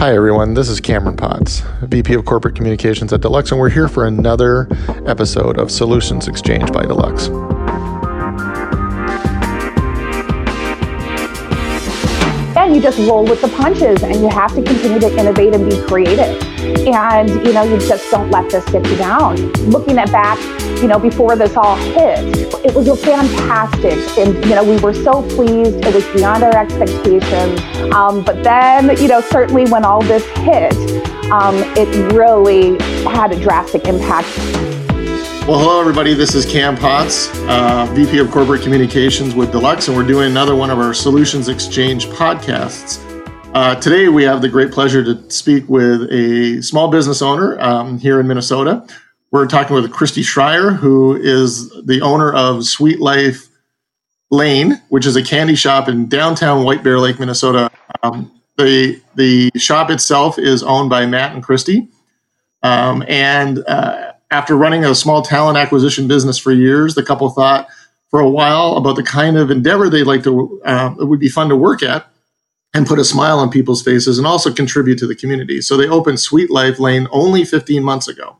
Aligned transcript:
Hi, 0.00 0.14
everyone. 0.14 0.54
This 0.54 0.70
is 0.70 0.80
Cameron 0.80 1.18
Potts, 1.18 1.60
VP 1.82 2.14
of 2.14 2.24
Corporate 2.24 2.56
Communications 2.56 3.12
at 3.12 3.20
Deluxe, 3.20 3.50
and 3.50 3.60
we're 3.60 3.68
here 3.68 3.86
for 3.86 4.06
another 4.06 4.66
episode 5.04 5.58
of 5.58 5.70
Solutions 5.70 6.26
Exchange 6.26 6.72
by 6.72 6.86
Deluxe. 6.86 7.28
Just 12.80 12.98
roll 12.98 13.24
with 13.24 13.40
the 13.40 13.48
punches 13.48 14.02
and 14.02 14.16
you 14.16 14.28
have 14.28 14.54
to 14.54 14.62
continue 14.62 15.00
to 15.00 15.18
innovate 15.18 15.54
and 15.54 15.68
be 15.68 15.80
creative. 15.86 16.42
And, 16.86 17.28
you 17.46 17.52
know, 17.52 17.62
you 17.62 17.78
just 17.78 18.10
don't 18.10 18.30
let 18.30 18.50
this 18.50 18.64
get 18.66 18.86
you 18.86 18.96
down. 18.96 19.36
Looking 19.70 19.98
at 19.98 20.10
back, 20.10 20.38
you 20.80 20.88
know, 20.88 20.98
before 20.98 21.36
this 21.36 21.56
all 21.56 21.76
hit, 21.76 22.36
it 22.64 22.74
was 22.74 22.86
fantastic. 23.04 23.98
And, 24.18 24.34
you 24.44 24.54
know, 24.54 24.64
we 24.64 24.78
were 24.78 24.94
so 24.94 25.22
pleased. 25.22 25.84
It 25.84 25.94
was 25.94 26.06
beyond 26.08 26.44
our 26.44 26.56
expectations. 26.56 27.60
Um, 27.92 28.24
but 28.24 28.42
then, 28.42 28.96
you 28.98 29.08
know, 29.08 29.20
certainly 29.20 29.70
when 29.70 29.84
all 29.84 30.02
this 30.02 30.26
hit, 30.38 30.74
um, 31.30 31.54
it 31.76 32.12
really 32.12 32.78
had 33.04 33.32
a 33.32 33.40
drastic 33.40 33.86
impact. 33.86 34.79
Well, 35.48 35.58
hello, 35.58 35.80
everybody. 35.80 36.14
This 36.14 36.34
is 36.34 36.46
Cam 36.46 36.76
Potts, 36.76 37.28
uh, 37.48 37.90
VP 37.94 38.18
of 38.18 38.30
Corporate 38.30 38.62
Communications 38.62 39.34
with 39.34 39.50
Deluxe, 39.50 39.88
and 39.88 39.96
we're 39.96 40.06
doing 40.06 40.30
another 40.30 40.54
one 40.54 40.70
of 40.70 40.78
our 40.78 40.94
Solutions 40.94 41.48
Exchange 41.48 42.06
podcasts. 42.06 43.00
Uh, 43.52 43.74
today, 43.74 44.08
we 44.08 44.22
have 44.22 44.42
the 44.42 44.48
great 44.48 44.70
pleasure 44.70 45.02
to 45.02 45.28
speak 45.28 45.68
with 45.68 46.02
a 46.12 46.62
small 46.62 46.88
business 46.88 47.20
owner 47.20 47.60
um, 47.60 47.98
here 47.98 48.20
in 48.20 48.28
Minnesota. 48.28 48.86
We're 49.32 49.46
talking 49.46 49.74
with 49.74 49.90
Christy 49.90 50.22
Schreier, 50.22 50.76
who 50.76 51.16
is 51.16 51.70
the 51.84 52.00
owner 52.00 52.32
of 52.32 52.64
Sweet 52.64 53.00
Life 53.00 53.48
Lane, 54.30 54.80
which 54.90 55.04
is 55.04 55.16
a 55.16 55.22
candy 55.22 55.56
shop 55.56 55.88
in 55.88 56.08
downtown 56.08 56.64
White 56.64 56.84
Bear 56.84 57.00
Lake, 57.00 57.18
Minnesota. 57.18 57.70
Um, 58.04 58.30
the 58.56 59.00
the 59.16 59.50
shop 59.56 59.90
itself 59.90 60.38
is 60.38 60.62
owned 60.62 60.90
by 60.90 61.06
Matt 61.06 61.34
and 61.34 61.42
Christy, 61.42 61.88
um, 62.62 63.02
and 63.08 63.64
uh, 63.66 64.12
after 64.30 64.56
running 64.56 64.84
a 64.84 64.94
small 64.94 65.22
talent 65.22 65.58
acquisition 65.58 66.06
business 66.06 66.38
for 66.38 66.52
years, 66.52 66.94
the 66.94 67.02
couple 67.02 67.28
thought 67.30 67.68
for 68.10 68.20
a 68.20 68.28
while 68.28 68.76
about 68.76 68.96
the 68.96 69.02
kind 69.02 69.36
of 69.36 69.50
endeavor 69.50 69.88
they'd 69.88 70.04
like 70.04 70.22
to. 70.24 70.60
Uh, 70.64 70.94
it 71.00 71.04
would 71.04 71.20
be 71.20 71.28
fun 71.28 71.48
to 71.48 71.56
work 71.56 71.82
at 71.82 72.06
and 72.72 72.86
put 72.86 72.98
a 72.98 73.04
smile 73.04 73.38
on 73.38 73.50
people's 73.50 73.82
faces 73.82 74.18
and 74.18 74.26
also 74.26 74.52
contribute 74.52 74.98
to 74.98 75.06
the 75.06 75.16
community. 75.16 75.60
So 75.60 75.76
they 75.76 75.88
opened 75.88 76.20
Sweet 76.20 76.50
Life 76.50 76.78
Lane 76.78 77.08
only 77.10 77.44
15 77.44 77.82
months 77.82 78.08
ago. 78.08 78.36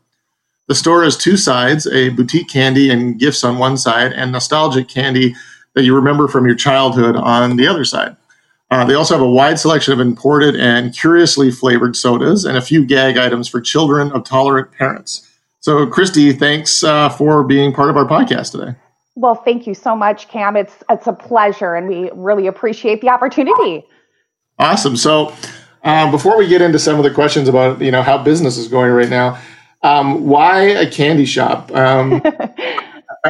The 0.67 0.75
store 0.75 1.03
has 1.03 1.17
two 1.17 1.35
sides 1.35 1.85
a 1.87 2.09
boutique 2.09 2.47
candy 2.47 2.89
and 2.89 3.19
gifts 3.19 3.43
on 3.43 3.57
one 3.57 3.75
side, 3.77 4.13
and 4.13 4.31
nostalgic 4.31 4.87
candy 4.87 5.35
that 5.73 5.83
you 5.83 5.95
remember 5.95 6.27
from 6.27 6.45
your 6.45 6.55
childhood 6.55 7.15
on 7.15 7.57
the 7.57 7.67
other 7.67 7.83
side. 7.83 8.15
Uh, 8.69 8.85
they 8.85 8.93
also 8.93 9.13
have 9.13 9.21
a 9.21 9.29
wide 9.29 9.59
selection 9.59 9.93
of 9.93 9.99
imported 9.99 10.55
and 10.55 10.95
curiously 10.95 11.51
flavored 11.51 11.97
sodas 11.97 12.45
and 12.45 12.57
a 12.57 12.61
few 12.61 12.85
gag 12.85 13.17
items 13.17 13.49
for 13.49 13.59
children 13.59 14.13
of 14.13 14.23
tolerant 14.23 14.71
parents. 14.71 15.27
So, 15.61 15.85
Christy, 15.85 16.33
thanks 16.33 16.83
uh, 16.83 17.09
for 17.09 17.43
being 17.43 17.71
part 17.71 17.91
of 17.91 17.95
our 17.95 18.05
podcast 18.05 18.51
today. 18.51 18.75
Well, 19.15 19.35
thank 19.35 19.67
you 19.67 19.75
so 19.75 19.95
much, 19.95 20.27
Cam. 20.27 20.55
It's 20.55 20.73
it's 20.89 21.05
a 21.05 21.13
pleasure, 21.13 21.75
and 21.75 21.87
we 21.87 22.09
really 22.13 22.47
appreciate 22.47 23.01
the 23.01 23.09
opportunity. 23.09 23.85
Awesome. 24.57 24.95
So, 24.95 25.35
um, 25.83 26.09
before 26.09 26.37
we 26.37 26.47
get 26.47 26.61
into 26.61 26.79
some 26.79 26.97
of 26.97 27.03
the 27.03 27.11
questions 27.11 27.47
about 27.47 27.79
you 27.79 27.91
know 27.91 28.01
how 28.01 28.17
business 28.17 28.57
is 28.57 28.67
going 28.67 28.91
right 28.91 29.09
now, 29.09 29.39
um, 29.83 30.25
why 30.27 30.61
a 30.61 30.89
candy 30.89 31.25
shop? 31.25 31.71
Um, 31.75 32.23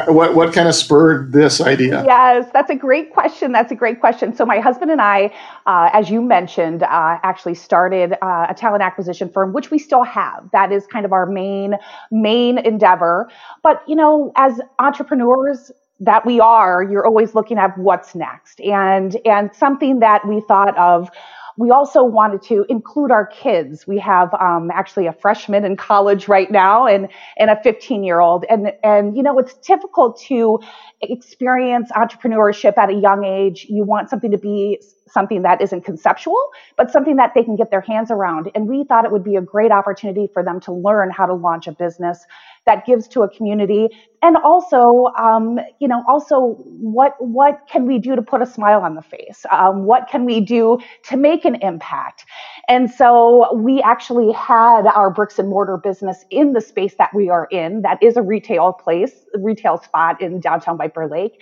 what 0.06 0.34
what 0.34 0.54
kind 0.54 0.68
of 0.68 0.74
spurred 0.74 1.32
this 1.32 1.60
idea? 1.60 2.02
Yes, 2.06 2.48
that's 2.52 2.70
a 2.70 2.74
great 2.74 3.12
question. 3.12 3.52
That's 3.52 3.70
a 3.70 3.74
great 3.74 4.00
question. 4.00 4.34
So 4.34 4.46
my 4.46 4.58
husband 4.58 4.90
and 4.90 5.02
I, 5.02 5.34
uh, 5.66 5.90
as 5.92 6.08
you 6.08 6.22
mentioned, 6.22 6.82
uh, 6.82 7.18
actually 7.22 7.54
started 7.54 8.14
uh, 8.22 8.46
a 8.48 8.54
talent 8.54 8.82
acquisition 8.82 9.28
firm, 9.28 9.52
which 9.52 9.70
we 9.70 9.78
still 9.78 10.02
have. 10.02 10.48
That 10.52 10.72
is 10.72 10.86
kind 10.86 11.04
of 11.04 11.12
our 11.12 11.26
main 11.26 11.74
main 12.10 12.56
endeavor. 12.58 13.28
But 13.62 13.82
you 13.86 13.94
know, 13.94 14.32
as 14.34 14.60
entrepreneurs, 14.78 15.70
that 16.00 16.24
we 16.24 16.40
are, 16.40 16.82
you're 16.82 17.06
always 17.06 17.34
looking 17.34 17.58
at 17.58 17.76
what's 17.76 18.14
next. 18.14 18.60
And 18.62 19.16
and 19.26 19.54
something 19.54 20.00
that 20.00 20.26
we 20.26 20.40
thought 20.40 20.76
of 20.78 21.10
we 21.56 21.70
also 21.70 22.02
wanted 22.02 22.42
to 22.42 22.64
include 22.68 23.10
our 23.10 23.26
kids. 23.26 23.86
We 23.86 23.98
have 23.98 24.32
um, 24.34 24.70
actually 24.72 25.06
a 25.06 25.12
freshman 25.12 25.64
in 25.64 25.76
college 25.76 26.28
right 26.28 26.50
now 26.50 26.86
and, 26.86 27.08
and 27.36 27.50
a 27.50 27.62
15 27.62 28.04
year 28.04 28.20
old. 28.20 28.44
And, 28.48 28.72
and, 28.82 29.16
you 29.16 29.22
know, 29.22 29.38
it's 29.38 29.54
difficult 29.54 30.20
to 30.28 30.60
experience 31.00 31.90
entrepreneurship 31.92 32.78
at 32.78 32.90
a 32.90 32.94
young 32.94 33.24
age. 33.24 33.66
You 33.68 33.84
want 33.84 34.08
something 34.08 34.30
to 34.30 34.38
be 34.38 34.80
something 35.12 35.42
that 35.42 35.60
isn't 35.60 35.84
conceptual, 35.84 36.38
but 36.76 36.90
something 36.90 37.16
that 37.16 37.32
they 37.34 37.42
can 37.42 37.56
get 37.56 37.70
their 37.70 37.80
hands 37.80 38.10
around. 38.10 38.50
And 38.54 38.68
we 38.68 38.84
thought 38.84 39.04
it 39.04 39.12
would 39.12 39.24
be 39.24 39.36
a 39.36 39.42
great 39.42 39.70
opportunity 39.70 40.28
for 40.32 40.42
them 40.42 40.60
to 40.60 40.72
learn 40.72 41.10
how 41.10 41.26
to 41.26 41.34
launch 41.34 41.66
a 41.66 41.72
business 41.72 42.24
that 42.64 42.86
gives 42.86 43.08
to 43.08 43.22
a 43.22 43.28
community. 43.28 43.88
And 44.22 44.36
also 44.36 45.06
um, 45.18 45.58
you 45.80 45.88
know 45.88 46.02
also 46.06 46.56
what 46.58 47.14
what 47.18 47.60
can 47.68 47.86
we 47.86 47.98
do 47.98 48.14
to 48.16 48.22
put 48.22 48.40
a 48.40 48.46
smile 48.46 48.82
on 48.82 48.94
the 48.94 49.02
face? 49.02 49.44
Um, 49.50 49.84
what 49.84 50.08
can 50.08 50.24
we 50.24 50.40
do 50.40 50.78
to 51.04 51.16
make 51.16 51.44
an 51.44 51.56
impact? 51.56 52.24
And 52.68 52.90
so 52.90 53.54
we 53.54 53.82
actually 53.82 54.32
had 54.32 54.86
our 54.86 55.10
bricks 55.10 55.38
and 55.38 55.48
mortar 55.48 55.76
business 55.76 56.24
in 56.30 56.52
the 56.52 56.60
space 56.60 56.94
that 56.98 57.10
we 57.14 57.28
are 57.28 57.48
in. 57.50 57.82
That 57.82 58.02
is 58.02 58.16
a 58.16 58.22
retail 58.22 58.72
place 58.72 59.12
retail 59.34 59.78
spot 59.78 60.20
in 60.20 60.40
downtown 60.40 60.76
bear 60.76 61.08
lake 61.08 61.40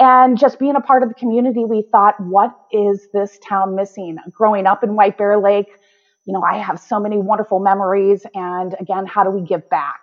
and 0.00 0.38
just 0.38 0.58
being 0.58 0.76
a 0.76 0.80
part 0.80 1.02
of 1.02 1.08
the 1.08 1.14
community 1.14 1.64
we 1.64 1.82
thought 1.90 2.14
what 2.20 2.54
is 2.72 3.08
this 3.12 3.38
town 3.48 3.74
missing? 3.74 4.16
Growing 4.30 4.66
up 4.66 4.84
in 4.84 4.94
white 4.94 5.18
bear 5.18 5.38
lake 5.38 5.68
you 6.24 6.32
know 6.32 6.42
i 6.42 6.58
have 6.58 6.78
so 6.78 7.00
many 7.00 7.16
wonderful 7.16 7.58
memories. 7.60 8.26
And 8.34 8.74
again 8.80 9.06
how 9.06 9.24
do 9.24 9.30
we 9.30 9.42
give 9.42 9.68
back 9.70 10.00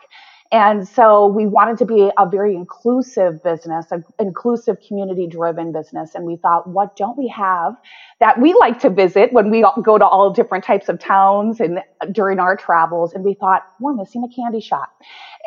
and 0.51 0.87
so 0.87 1.25
we 1.25 1.47
wanted 1.47 1.79
to 1.79 1.85
be 1.85 2.11
a 2.17 2.29
very 2.29 2.55
inclusive 2.55 3.41
business, 3.43 3.87
an 3.91 4.03
inclusive 4.19 4.77
community 4.87 5.25
driven 5.25 5.71
business. 5.71 6.13
And 6.13 6.23
we 6.23 6.35
thought, 6.37 6.67
what 6.69 6.95
don't 6.95 7.17
we 7.17 7.27
have 7.29 7.75
that 8.19 8.39
we 8.39 8.53
like 8.53 8.79
to 8.81 8.89
visit 8.91 9.33
when 9.33 9.49
we 9.49 9.65
go 9.83 9.97
to 9.97 10.05
all 10.05 10.31
different 10.31 10.63
types 10.63 10.87
of 10.87 10.99
towns 10.99 11.59
and 11.59 11.79
during 12.11 12.39
our 12.39 12.55
travels? 12.55 13.13
And 13.13 13.23
we 13.23 13.33
thought, 13.33 13.63
we're 13.79 13.95
missing 13.95 14.23
a 14.23 14.33
candy 14.35 14.61
shop. 14.61 14.89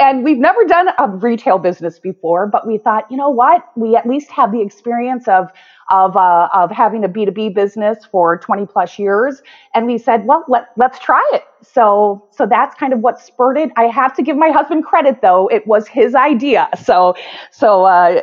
And 0.00 0.24
we've 0.24 0.38
never 0.38 0.64
done 0.64 0.88
a 0.98 1.08
retail 1.08 1.58
business 1.58 2.00
before, 2.00 2.48
but 2.48 2.66
we 2.66 2.76
thought, 2.76 3.08
you 3.08 3.16
know 3.16 3.30
what? 3.30 3.64
We 3.76 3.94
at 3.94 4.06
least 4.06 4.30
have 4.32 4.50
the 4.50 4.62
experience 4.62 5.28
of 5.28 5.48
of, 5.90 6.16
uh, 6.16 6.48
of 6.52 6.70
having 6.70 7.04
a 7.04 7.08
B2B 7.08 7.54
business 7.54 8.04
for 8.10 8.38
20 8.38 8.66
plus 8.66 8.98
years. 8.98 9.42
And 9.74 9.86
we 9.86 9.98
said, 9.98 10.26
well, 10.26 10.44
let, 10.48 10.68
let's 10.76 10.98
try 10.98 11.22
it. 11.32 11.44
So, 11.62 12.26
so 12.30 12.46
that's 12.46 12.74
kind 12.74 12.92
of 12.92 13.00
what 13.00 13.20
spurred 13.20 13.56
it. 13.56 13.70
I 13.76 13.84
have 13.84 14.14
to 14.16 14.22
give 14.22 14.36
my 14.36 14.50
husband 14.50 14.84
credit 14.84 15.22
though. 15.22 15.48
It 15.48 15.66
was 15.66 15.88
his 15.88 16.14
idea. 16.14 16.68
So, 16.82 17.14
so, 17.50 17.84
uh, 17.84 18.22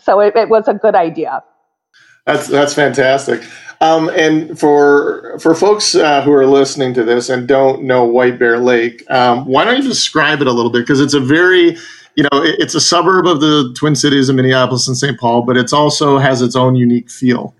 so 0.00 0.20
it, 0.20 0.36
it 0.36 0.48
was 0.48 0.68
a 0.68 0.74
good 0.74 0.94
idea. 0.94 1.42
That's, 2.26 2.48
that's 2.48 2.74
fantastic. 2.74 3.42
Um, 3.80 4.08
and 4.10 4.58
for 4.58 5.38
for 5.40 5.54
folks 5.54 5.94
uh, 5.94 6.22
who 6.22 6.32
are 6.32 6.46
listening 6.46 6.94
to 6.94 7.04
this 7.04 7.28
and 7.28 7.46
don't 7.46 7.82
know 7.82 8.04
White 8.04 8.38
Bear 8.38 8.58
Lake, 8.58 9.04
um, 9.10 9.44
why 9.44 9.64
don't 9.64 9.82
you 9.82 9.88
describe 9.88 10.40
it 10.40 10.46
a 10.46 10.52
little 10.52 10.70
bit? 10.70 10.80
Because 10.80 11.00
it's 11.00 11.12
a 11.12 11.20
very 11.20 11.76
you 12.16 12.22
know, 12.24 12.42
it's 12.42 12.74
a 12.74 12.80
suburb 12.80 13.26
of 13.26 13.40
the 13.40 13.72
Twin 13.76 13.96
Cities 13.96 14.28
of 14.28 14.36
Minneapolis 14.36 14.86
and 14.86 14.96
St. 14.96 15.18
Paul, 15.18 15.42
but 15.42 15.56
it's 15.56 15.72
also 15.72 16.18
has 16.18 16.42
its 16.42 16.54
own 16.54 16.76
unique 16.76 17.10
feel. 17.10 17.54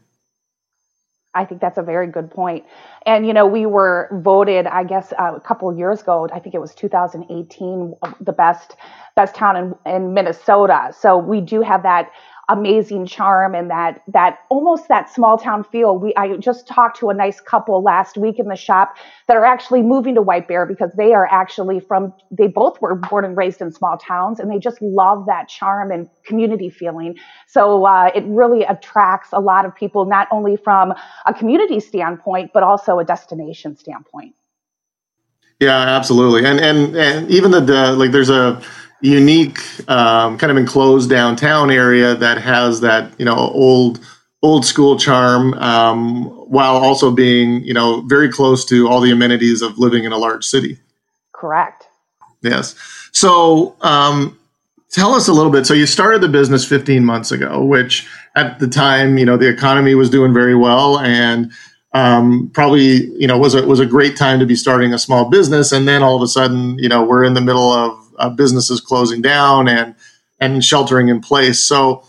I 1.35 1.45
think 1.45 1.61
that's 1.61 1.79
a 1.79 1.83
very 1.83 2.07
good 2.07 2.31
point. 2.31 2.65
And, 3.07 3.27
you 3.27 3.33
know, 3.33 3.47
we 3.47 3.67
were 3.67 4.09
voted, 4.23 4.67
I 4.67 4.85
guess, 4.85 5.13
uh, 5.19 5.35
a 5.35 5.41
couple 5.41 5.77
years 5.77 6.01
ago, 6.01 6.29
I 6.33 6.39
think 6.39 6.55
it 6.55 6.61
was 6.61 6.75
2018, 6.75 7.95
the 8.21 8.33
best, 8.33 8.77
best 9.17 9.35
town 9.35 9.57
in, 9.57 9.93
in 9.93 10.15
Minnesota. 10.15 10.93
So 10.97 11.19
we 11.19 11.41
do 11.41 11.61
have 11.61 11.83
that 11.83 12.11
amazing 12.49 13.07
charm 13.07 13.55
and 13.55 13.71
that 13.71 14.03
that 14.09 14.41
almost 14.51 14.89
that 14.89 15.13
small 15.13 15.39
town 15.39 15.65
feel. 15.65 15.99
We 15.99 16.15
I 16.17 16.37
just 16.37 16.67
talked 16.67 16.99
to 17.01 17.11
a 17.11 17.15
nice 17.15 17.41
couple 17.41 17.83
last 17.83 18.17
week 18.17 18.39
in 18.39 18.49
the 18.49 18.57
shop 18.57 18.97
that 19.29 19.37
are 19.37 19.45
actually 19.45 19.83
moving 19.83 20.15
to 20.17 20.23
White 20.23 20.47
Bear 20.47 20.67
because 20.67 20.93
they 20.97 21.15
are 21.15 21.27
actually 21.31 21.81
from 21.81 22.13
they 22.31 22.47
both 22.47 22.81
were 22.81 22.95
born 22.95 23.25
and 23.25 23.37
raised 23.37 23.61
in 23.61 23.73
small 23.73 23.97
towns 23.97 24.41
and 24.41 24.51
they 24.51 24.59
just 24.59 24.81
love 24.83 25.27
that 25.27 25.49
charm 25.49 25.91
and 25.91 26.09
community 26.25 26.71
feeling. 26.71 27.17
So 27.47 27.85
uh, 27.85 28.11
it 28.15 28.25
really 28.27 28.63
attracts 28.65 29.31
a 29.33 29.41
lot 29.41 29.65
of 29.65 29.75
people 29.75 30.05
not 30.05 30.29
only 30.31 30.57
from 30.57 30.93
a 31.27 31.35
community 31.35 31.81
standpoint 31.81 32.51
but 32.53 32.63
also 32.63 32.99
a 32.99 33.05
destination 33.05 33.77
standpoint. 33.77 34.35
Yeah, 35.61 35.79
absolutely. 35.79 36.45
And 36.45 36.61
and 36.61 36.97
and 36.97 37.31
even 37.31 37.51
the, 37.51 37.61
the 37.61 37.93
like 37.93 38.11
there's 38.11 38.31
a 38.31 38.61
unique 39.05 39.61
um, 39.89 40.39
kind 40.39 40.51
of 40.51 40.57
enclosed 40.57 41.11
downtown 41.11 41.71
area 41.71 42.15
that 42.15 42.39
has 42.39 42.81
that 42.81 43.13
you 43.19 43.25
know 43.25 43.37
old 43.37 44.01
old 44.43 44.65
school 44.65 44.99
charm 44.99 45.53
um, 45.55 46.25
while 46.51 46.77
also 46.77 47.11
being 47.11 47.63
you 47.65 47.75
know 47.75 48.01
very 48.03 48.31
close 48.31 48.65
to 48.65 48.89
all 48.89 49.01
the 49.01 49.11
amenities 49.11 49.61
of 49.61 49.79
living 49.79 50.05
in 50.05 50.13
a 50.13 50.17
large 50.17 50.45
city. 50.45 50.79
Correct. 51.33 51.87
Yes. 52.43 52.75
So 53.13 53.77
um, 53.83 54.39
tell 54.91 55.13
us 55.13 55.29
a 55.29 55.33
little 55.33 55.53
bit. 55.53 55.67
So 55.67 55.75
you 55.75 55.87
started 55.87 56.23
the 56.23 56.29
business 56.29 56.65
15 56.67 57.05
months 57.05 57.31
ago 57.31 57.63
which 57.63 58.09
at 58.37 58.59
the 58.59 58.69
time 58.69 59.19
you 59.19 59.27
know 59.27 59.37
the 59.37 59.49
economy 59.49 59.95
was 59.95 60.09
doing 60.09 60.33
very 60.33 60.55
well 60.55 60.99
and 60.99 61.53
um, 61.95 62.51
probably 62.53 63.07
you 63.21 63.27
know 63.27 63.39
was 63.39 63.55
a 63.55 63.67
was 63.67 63.81
a 63.81 63.87
great 63.87 64.17
time 64.17 64.41
to 64.41 64.47
be 64.47 64.57
starting 64.57 64.93
a 64.93 64.99
small 64.99 65.31
business, 65.31 65.71
and 65.73 65.87
then 65.87 66.03
all 66.03 66.17
of 66.17 66.23
a 66.23 66.27
sudden 66.27 66.77
you 66.79 66.89
know 66.89 67.05
we're 67.05 67.23
in 67.23 67.35
the 67.35 67.41
middle 67.41 67.71
of 67.71 68.04
uh, 68.19 68.31
businesses 68.31 68.81
closing 68.81 69.23
down 69.23 69.69
and 69.69 69.95
and 70.41 70.65
sheltering 70.65 71.09
in 71.09 71.21
place. 71.21 71.61
So 71.61 72.05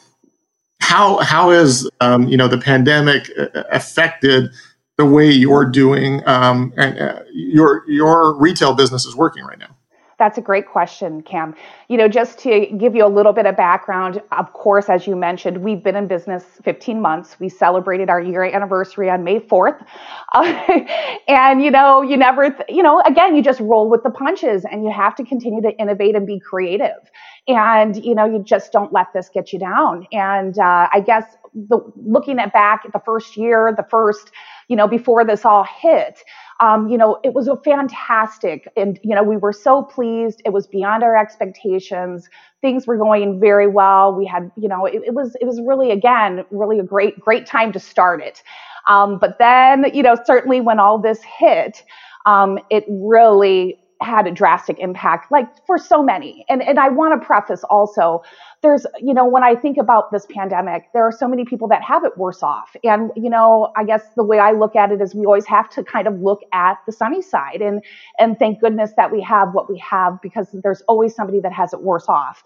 how 0.80 1.18
how 1.18 1.52
has 1.52 1.90
um, 2.02 2.28
you 2.28 2.38
know 2.38 2.48
the 2.48 2.58
pandemic 2.58 3.30
uh, 3.38 3.64
affected 3.72 4.50
the 4.98 5.06
way 5.06 5.30
you're 5.30 5.66
doing 5.66 6.22
um, 6.28 6.74
and 6.78 7.00
uh, 7.00 7.20
your 7.34 7.90
your 7.90 8.36
retail 8.36 8.74
business 8.74 9.06
is 9.06 9.16
working 9.16 9.44
right 9.44 9.60
now? 9.60 9.75
That's 10.18 10.38
a 10.38 10.42
great 10.42 10.68
question, 10.68 11.22
Cam. 11.24 11.56
You 11.90 11.98
know, 11.98 12.08
just 12.08 12.40
to 12.40 12.68
give 12.78 12.96
you 12.96 13.06
a 13.06 13.10
little 13.10 13.34
bit 13.34 13.46
of 13.46 13.58
background, 13.58 14.22
of 14.32 14.54
course, 14.54 14.88
as 14.90 15.06
you 15.06 15.16
mentioned, 15.16 15.58
we've 15.58 15.84
been 15.84 15.96
in 15.98 16.08
business 16.08 16.46
15 16.64 17.02
months. 17.02 17.38
We 17.40 17.50
celebrated 17.50 18.10
our 18.10 18.22
year 18.22 18.44
anniversary 18.44 19.10
on 19.10 19.26
May 19.26 19.42
4th. 19.42 19.86
Uh, 20.34 20.84
and, 21.28 21.62
you 21.62 21.70
know, 21.70 22.02
you 22.02 22.16
never, 22.16 22.50
th- 22.50 22.70
you 22.70 22.82
know, 22.82 23.02
again, 23.02 23.36
you 23.36 23.44
just 23.44 23.60
roll 23.60 23.90
with 23.90 24.04
the 24.04 24.10
punches 24.10 24.64
and 24.64 24.84
you 24.86 24.92
have 24.92 25.16
to 25.16 25.26
continue 25.26 25.62
to 25.62 25.72
innovate 25.78 26.16
and 26.16 26.26
be 26.26 26.40
creative. 26.40 27.12
And, 27.48 27.96
you 28.04 28.16
know, 28.16 28.26
you 28.26 28.42
just 28.42 28.72
don't 28.72 28.94
let 28.94 29.08
this 29.14 29.30
get 29.34 29.52
you 29.52 29.60
down. 29.60 30.08
And 30.14 30.58
uh, 30.58 30.88
I 30.94 31.02
guess 31.06 31.26
the, 31.54 31.80
looking 31.98 32.40
at 32.40 32.54
back 32.54 32.84
at 32.86 32.94
the 32.94 33.02
first 33.06 33.36
year, 33.38 33.74
the 33.76 33.86
first, 33.90 34.32
you 34.68 34.76
know, 34.76 34.88
before 34.88 35.24
this 35.26 35.46
all 35.46 35.64
hit, 35.64 36.24
um, 36.60 36.88
you 36.88 36.98
know, 36.98 37.20
it 37.24 37.34
was 37.34 37.48
a 37.48 37.58
fantastic, 37.58 38.68
and 38.78 39.00
you 39.04 39.14
know, 39.14 39.24
we 39.24 39.38
were 39.38 39.54
so 39.54 39.84
pleased. 39.84 40.42
It 40.46 40.54
was 40.54 40.68
beyond 40.68 41.04
our 41.04 41.18
expectations. 41.18 42.30
Things 42.62 42.88
were 42.88 42.98
going 42.98 43.40
very 43.40 43.68
well. 43.68 44.14
We 44.14 44.26
had, 44.26 44.52
you 44.56 44.70
know, 44.70 44.86
it, 44.86 45.02
it 45.06 45.14
was 45.14 45.36
it 45.42 45.46
was 45.46 45.60
really 45.62 45.92
again 45.92 46.46
really 46.52 46.80
a 46.80 46.84
great 46.84 47.20
great 47.20 47.46
time 47.46 47.72
to 47.74 47.80
start 47.80 48.22
it. 48.22 48.42
Um, 48.88 49.20
but 49.20 49.38
then, 49.40 49.86
you 49.94 50.04
know, 50.04 50.16
certainly 50.26 50.62
when 50.62 50.80
all 50.80 51.00
this 51.00 51.20
hit, 51.24 51.84
um, 52.26 52.60
it 52.70 52.86
really 52.88 53.80
had 54.02 54.28
a 54.28 54.32
drastic 54.32 54.78
impact, 54.80 55.32
like 55.32 55.48
for 55.66 55.78
so 55.78 56.04
many. 56.04 56.46
And 56.50 56.62
and 56.62 56.80
I 56.80 56.90
want 56.90 57.20
to 57.20 57.26
preface 57.26 57.64
also, 57.64 58.24
there's 58.62 58.86
you 59.00 59.14
know 59.14 59.26
when 59.26 59.44
I 59.44 59.56
think 59.56 59.78
about 59.78 60.12
this 60.12 60.26
pandemic, 60.30 60.90
there 60.94 61.04
are 61.04 61.12
so 61.12 61.28
many 61.28 61.46
people 61.46 61.68
that 61.70 61.82
have 61.82 62.04
it 62.04 62.18
worse 62.18 62.44
off. 62.44 62.76
And 62.84 63.12
you 63.16 63.30
know, 63.30 63.72
I 63.76 63.84
guess 63.84 64.04
the 64.16 64.24
way 64.24 64.40
I 64.40 64.52
look 64.52 64.76
at 64.76 64.92
it 64.92 65.02
is 65.02 65.16
we 65.16 65.26
always 65.26 65.46
have 65.46 65.70
to 65.72 65.84
kind 65.84 66.08
of 66.08 66.20
look 66.22 66.42
at 66.52 66.78
the 66.86 66.92
sunny 66.92 67.22
side 67.22 67.62
and 67.62 67.84
and 68.20 68.38
thank 68.38 68.60
goodness 68.60 68.92
that 68.98 69.12
we 69.12 69.22
have 69.22 69.54
what 69.54 69.70
we 69.70 69.78
have 69.80 70.22
because 70.22 70.48
there's 70.52 70.82
always 70.88 71.16
somebody 71.16 71.40
that 71.40 71.54
has 71.54 71.74
it 71.74 71.82
worse 71.82 72.06
off. 72.08 72.44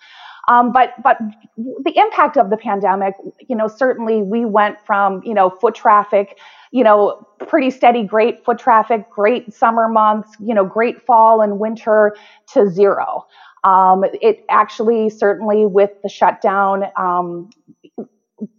Um, 0.49 0.71
but 0.73 0.93
but 1.03 1.17
the 1.57 1.93
impact 1.95 2.37
of 2.37 2.49
the 2.49 2.57
pandemic, 2.57 3.13
you 3.47 3.55
know, 3.55 3.67
certainly 3.67 4.21
we 4.21 4.45
went 4.45 4.77
from 4.85 5.21
you 5.23 5.33
know 5.33 5.49
foot 5.49 5.75
traffic 5.75 6.37
you 6.71 6.83
know, 6.83 7.27
pretty 7.47 7.71
steady, 7.71 8.03
great 8.03 8.43
foot 8.45 8.59
traffic, 8.59 9.09
great 9.09 9.53
summer 9.53 9.87
months, 9.87 10.35
you 10.39 10.53
know, 10.53 10.63
great 10.63 11.05
fall 11.05 11.41
and 11.41 11.59
winter 11.59 12.15
to 12.53 12.69
zero. 12.69 13.25
Um, 13.63 14.05
it 14.21 14.45
actually, 14.49 15.09
certainly 15.09 15.65
with 15.65 15.91
the 16.03 16.09
shutdown, 16.09 16.85
um, 16.95 17.49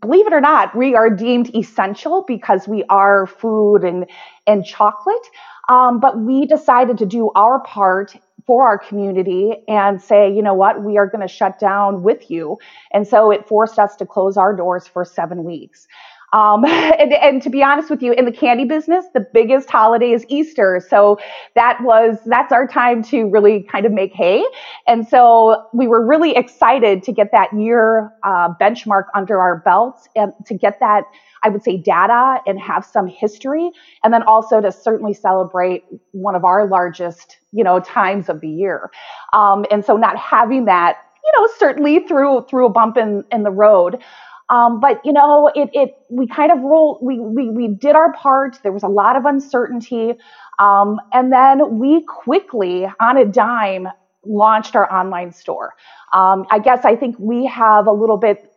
believe 0.00 0.26
it 0.26 0.32
or 0.32 0.40
not, 0.40 0.76
we 0.76 0.94
are 0.94 1.08
deemed 1.08 1.54
essential 1.54 2.24
because 2.26 2.68
we 2.68 2.84
are 2.90 3.26
food 3.26 3.78
and, 3.78 4.06
and 4.46 4.64
chocolate. 4.64 5.26
Um, 5.68 6.00
but 6.00 6.18
we 6.18 6.46
decided 6.46 6.98
to 6.98 7.06
do 7.06 7.30
our 7.36 7.60
part 7.60 8.14
for 8.46 8.66
our 8.66 8.78
community 8.78 9.56
and 9.68 10.00
say, 10.00 10.32
you 10.32 10.42
know 10.42 10.54
what, 10.54 10.82
we 10.82 10.98
are 10.98 11.06
going 11.06 11.26
to 11.26 11.32
shut 11.32 11.58
down 11.58 12.02
with 12.02 12.30
you. 12.30 12.58
And 12.92 13.06
so 13.06 13.30
it 13.30 13.46
forced 13.46 13.78
us 13.78 13.96
to 13.96 14.06
close 14.06 14.36
our 14.36 14.54
doors 14.54 14.86
for 14.86 15.04
seven 15.04 15.44
weeks. 15.44 15.86
Um, 16.32 16.64
and, 16.66 17.12
and, 17.12 17.42
to 17.42 17.50
be 17.50 17.62
honest 17.62 17.90
with 17.90 18.02
you, 18.02 18.12
in 18.12 18.24
the 18.24 18.32
candy 18.32 18.64
business, 18.64 19.06
the 19.14 19.26
biggest 19.32 19.68
holiday 19.68 20.12
is 20.12 20.24
Easter. 20.28 20.84
So 20.88 21.18
that 21.54 21.78
was, 21.82 22.18
that's 22.26 22.52
our 22.52 22.66
time 22.66 23.02
to 23.04 23.28
really 23.30 23.62
kind 23.62 23.86
of 23.86 23.92
make 23.92 24.12
hay. 24.12 24.44
And 24.86 25.06
so 25.08 25.66
we 25.72 25.88
were 25.88 26.06
really 26.06 26.36
excited 26.36 27.02
to 27.04 27.12
get 27.12 27.30
that 27.32 27.52
year 27.52 28.12
uh, 28.22 28.54
benchmark 28.60 29.04
under 29.14 29.40
our 29.40 29.58
belts 29.64 30.08
and 30.14 30.32
to 30.46 30.54
get 30.54 30.78
that, 30.80 31.04
I 31.42 31.48
would 31.48 31.64
say, 31.64 31.76
data 31.76 32.40
and 32.46 32.60
have 32.60 32.84
some 32.84 33.06
history. 33.06 33.70
And 34.04 34.12
then 34.12 34.22
also 34.22 34.60
to 34.60 34.70
certainly 34.70 35.14
celebrate 35.14 35.84
one 36.12 36.34
of 36.34 36.44
our 36.44 36.66
largest, 36.66 37.38
you 37.52 37.64
know, 37.64 37.80
times 37.80 38.28
of 38.28 38.40
the 38.40 38.48
year. 38.48 38.90
Um, 39.32 39.64
and 39.70 39.84
so 39.84 39.96
not 39.96 40.16
having 40.16 40.66
that, 40.66 40.98
you 41.24 41.32
know, 41.36 41.48
certainly 41.58 42.06
through, 42.06 42.46
through 42.48 42.66
a 42.66 42.70
bump 42.70 42.96
in, 42.96 43.24
in 43.32 43.42
the 43.42 43.50
road. 43.50 44.02
Um, 44.50 44.80
but 44.80 45.00
you 45.04 45.12
know, 45.12 45.50
it, 45.54 45.70
it 45.72 45.96
we 46.08 46.26
kind 46.26 46.50
of 46.50 46.60
rolled. 46.60 46.98
We, 47.00 47.20
we 47.20 47.48
we 47.48 47.68
did 47.68 47.94
our 47.94 48.12
part. 48.12 48.58
There 48.62 48.72
was 48.72 48.82
a 48.82 48.88
lot 48.88 49.16
of 49.16 49.24
uncertainty, 49.24 50.14
um, 50.58 51.00
and 51.12 51.32
then 51.32 51.78
we 51.78 52.02
quickly, 52.02 52.86
on 53.00 53.16
a 53.16 53.24
dime, 53.24 53.88
launched 54.26 54.74
our 54.74 54.92
online 54.92 55.32
store. 55.32 55.74
Um, 56.12 56.46
I 56.50 56.58
guess 56.58 56.84
I 56.84 56.96
think 56.96 57.16
we 57.18 57.46
have 57.46 57.86
a 57.86 57.92
little 57.92 58.16
bit 58.16 58.52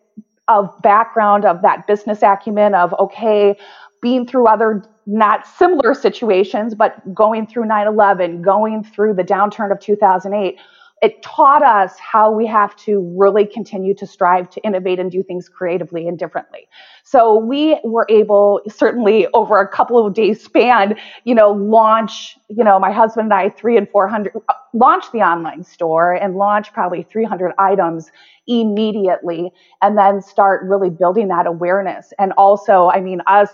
of 0.47 0.69
background 0.81 1.45
of 1.45 1.61
that 1.61 1.85
business 1.85 2.23
acumen 2.23 2.73
of 2.73 2.93
okay, 2.99 3.55
being 4.01 4.25
through 4.25 4.47
other 4.47 4.83
not 5.05 5.45
similar 5.45 5.93
situations, 5.93 6.73
but 6.73 7.13
going 7.13 7.45
through 7.45 7.65
9/11, 7.65 8.41
going 8.41 8.83
through 8.83 9.13
the 9.13 9.23
downturn 9.23 9.71
of 9.71 9.79
2008 9.79 10.57
it 11.03 11.21
taught 11.21 11.61
us 11.61 11.99
how 11.99 12.31
we 12.31 12.47
have 12.47 12.73
to 12.77 13.13
really 13.17 13.45
continue 13.45 13.93
to 13.93 14.07
strive 14.07 14.49
to 14.49 14.61
innovate 14.61 14.99
and 14.99 15.11
do 15.11 15.21
things 15.21 15.49
creatively 15.49 16.07
and 16.07 16.17
differently. 16.17 16.65
So 17.03 17.37
we 17.37 17.77
were 17.83 18.07
able, 18.09 18.61
certainly 18.69 19.27
over 19.33 19.59
a 19.59 19.67
couple 19.67 20.03
of 20.03 20.13
days 20.13 20.41
span, 20.41 20.97
you 21.25 21.35
know, 21.35 21.51
launch, 21.51 22.37
you 22.47 22.63
know, 22.63 22.79
my 22.79 22.91
husband 22.91 23.25
and 23.25 23.33
I, 23.33 23.49
three 23.49 23.75
and 23.75 23.89
400, 23.89 24.33
uh, 24.47 24.53
launch 24.73 25.11
the 25.11 25.19
online 25.19 25.65
store 25.65 26.13
and 26.13 26.35
launch 26.35 26.71
probably 26.71 27.03
300 27.03 27.51
items 27.59 28.09
immediately 28.47 29.51
and 29.81 29.97
then 29.97 30.21
start 30.21 30.63
really 30.63 30.89
building 30.89 31.27
that 31.27 31.47
awareness. 31.47 32.13
And 32.17 32.31
also, 32.37 32.89
I 32.93 33.01
mean, 33.01 33.21
us, 33.27 33.49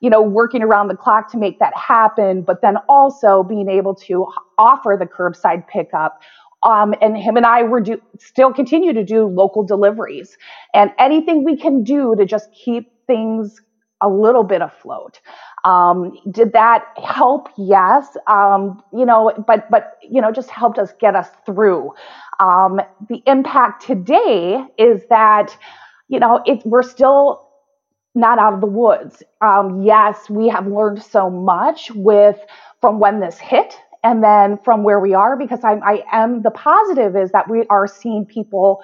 you 0.00 0.10
know, 0.10 0.22
working 0.22 0.62
around 0.62 0.88
the 0.88 0.96
clock 0.96 1.30
to 1.32 1.36
make 1.36 1.58
that 1.58 1.76
happen, 1.76 2.42
but 2.42 2.62
then 2.62 2.76
also 2.88 3.42
being 3.42 3.68
able 3.68 3.94
to 3.96 4.26
offer 4.58 4.96
the 4.98 5.06
curbside 5.06 5.66
pickup 5.68 6.20
um, 6.62 6.94
and 7.00 7.16
him 7.16 7.36
and 7.36 7.46
I 7.46 7.62
were 7.64 7.80
do, 7.80 8.00
still 8.18 8.52
continue 8.52 8.92
to 8.92 9.04
do 9.04 9.26
local 9.26 9.64
deliveries 9.64 10.36
and 10.74 10.90
anything 10.98 11.44
we 11.44 11.56
can 11.56 11.82
do 11.82 12.14
to 12.16 12.24
just 12.24 12.48
keep 12.52 12.90
things 13.06 13.60
a 14.02 14.08
little 14.08 14.44
bit 14.44 14.62
afloat. 14.62 15.20
Um, 15.64 16.12
did 16.30 16.52
that 16.54 16.84
help? 17.02 17.48
Yes. 17.56 18.16
Um, 18.26 18.82
you 18.92 19.06
know, 19.06 19.32
but 19.46 19.70
but 19.70 19.98
you 20.02 20.20
know, 20.20 20.32
just 20.32 20.50
helped 20.50 20.78
us 20.78 20.92
get 21.00 21.14
us 21.14 21.28
through. 21.46 21.92
Um, 22.40 22.80
the 23.08 23.22
impact 23.26 23.86
today 23.86 24.64
is 24.78 25.02
that 25.08 25.56
you 26.08 26.18
know 26.18 26.42
it, 26.44 26.62
we're 26.64 26.82
still 26.82 27.48
not 28.14 28.38
out 28.38 28.54
of 28.54 28.60
the 28.60 28.66
woods. 28.66 29.22
Um, 29.40 29.82
yes, 29.82 30.28
we 30.28 30.48
have 30.48 30.66
learned 30.66 31.02
so 31.02 31.30
much 31.30 31.90
with 31.92 32.38
from 32.80 32.98
when 32.98 33.20
this 33.20 33.38
hit 33.38 33.74
and 34.02 34.22
then 34.22 34.58
from 34.58 34.82
where 34.82 35.00
we 35.00 35.14
are 35.14 35.36
because 35.36 35.60
I'm, 35.62 35.82
I 35.82 36.02
am 36.12 36.42
the 36.42 36.50
positive 36.50 37.16
is 37.16 37.30
that 37.32 37.48
we 37.48 37.64
are 37.70 37.86
seeing 37.86 38.26
people 38.26 38.82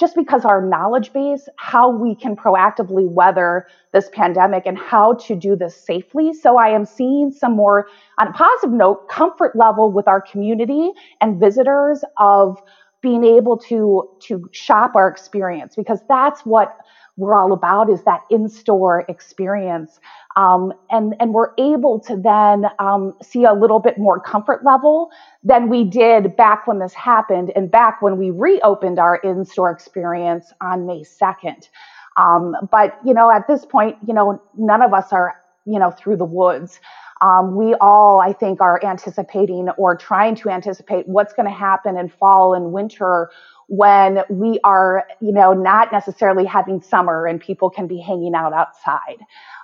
just 0.00 0.16
because 0.16 0.44
our 0.44 0.64
knowledge 0.64 1.12
base, 1.12 1.48
how 1.58 1.90
we 1.90 2.14
can 2.14 2.34
proactively 2.34 3.08
weather 3.08 3.66
this 3.92 4.08
pandemic 4.12 4.64
and 4.66 4.76
how 4.78 5.14
to 5.14 5.36
do 5.36 5.54
this 5.54 5.76
safely. 5.76 6.32
So 6.32 6.56
I 6.56 6.70
am 6.70 6.84
seeing 6.86 7.30
some 7.30 7.54
more, 7.54 7.86
on 8.18 8.28
a 8.28 8.32
positive 8.32 8.72
note, 8.72 9.08
comfort 9.08 9.54
level 9.54 9.92
with 9.92 10.08
our 10.08 10.20
community 10.20 10.90
and 11.20 11.38
visitors 11.38 12.04
of 12.16 12.60
being 13.00 13.24
able 13.24 13.58
to 13.58 14.08
to 14.20 14.48
shop 14.52 14.94
our 14.94 15.08
experience 15.08 15.74
because 15.76 16.00
that's 16.08 16.46
what 16.46 16.78
we're 17.16 17.34
all 17.34 17.52
about 17.52 17.90
is 17.90 18.02
that 18.04 18.22
in-store 18.30 19.04
experience 19.08 20.00
um, 20.36 20.72
and 20.90 21.14
and 21.20 21.34
we're 21.34 21.52
able 21.58 22.00
to 22.00 22.16
then 22.16 22.66
um, 22.78 23.14
see 23.22 23.44
a 23.44 23.52
little 23.52 23.80
bit 23.80 23.98
more 23.98 24.18
comfort 24.18 24.64
level 24.64 25.10
than 25.42 25.68
we 25.68 25.84
did 25.84 26.34
back 26.36 26.66
when 26.66 26.78
this 26.78 26.94
happened 26.94 27.52
and 27.54 27.70
back 27.70 28.00
when 28.00 28.16
we 28.16 28.30
reopened 28.30 28.98
our 28.98 29.16
in-store 29.16 29.70
experience 29.70 30.52
on 30.60 30.86
May 30.86 31.00
2nd. 31.00 31.68
Um, 32.16 32.56
but 32.70 32.98
you 33.04 33.14
know, 33.14 33.30
at 33.30 33.46
this 33.46 33.64
point, 33.64 33.96
you 34.06 34.14
know, 34.14 34.40
none 34.56 34.82
of 34.82 34.94
us 34.94 35.12
are 35.12 35.36
you 35.66 35.78
know 35.78 35.90
through 35.90 36.16
the 36.16 36.24
woods. 36.24 36.80
Um, 37.22 37.54
we 37.54 37.74
all, 37.80 38.20
I 38.20 38.32
think, 38.32 38.60
are 38.60 38.84
anticipating 38.84 39.68
or 39.78 39.96
trying 39.96 40.34
to 40.36 40.50
anticipate 40.50 41.06
what's 41.06 41.32
going 41.32 41.46
to 41.46 41.54
happen 41.54 41.96
in 41.96 42.08
fall 42.08 42.52
and 42.52 42.72
winter 42.72 43.30
when 43.68 44.22
we 44.28 44.58
are, 44.64 45.04
you 45.20 45.32
know, 45.32 45.52
not 45.52 45.92
necessarily 45.92 46.44
having 46.44 46.80
summer 46.82 47.26
and 47.26 47.40
people 47.40 47.70
can 47.70 47.86
be 47.86 47.98
hanging 48.00 48.34
out 48.34 48.52
outside. 48.52 49.18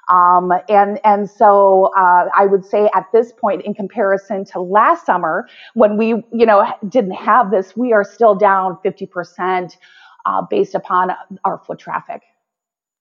Um, 0.08 0.52
and 0.68 0.98
and 1.04 1.28
so 1.28 1.92
uh, 1.96 2.28
I 2.34 2.46
would 2.46 2.64
say 2.64 2.88
at 2.94 3.06
this 3.12 3.32
point, 3.32 3.62
in 3.62 3.74
comparison 3.74 4.44
to 4.46 4.60
last 4.60 5.04
summer, 5.04 5.46
when 5.74 5.98
we 5.98 6.08
you 6.32 6.46
know 6.46 6.66
didn't 6.88 7.12
have 7.12 7.50
this, 7.50 7.76
we 7.76 7.92
are 7.92 8.04
still 8.04 8.34
down 8.34 8.78
50 8.82 9.06
percent 9.06 9.76
uh, 10.24 10.42
based 10.48 10.74
upon 10.74 11.10
our 11.44 11.58
foot 11.58 11.78
traffic. 11.78 12.22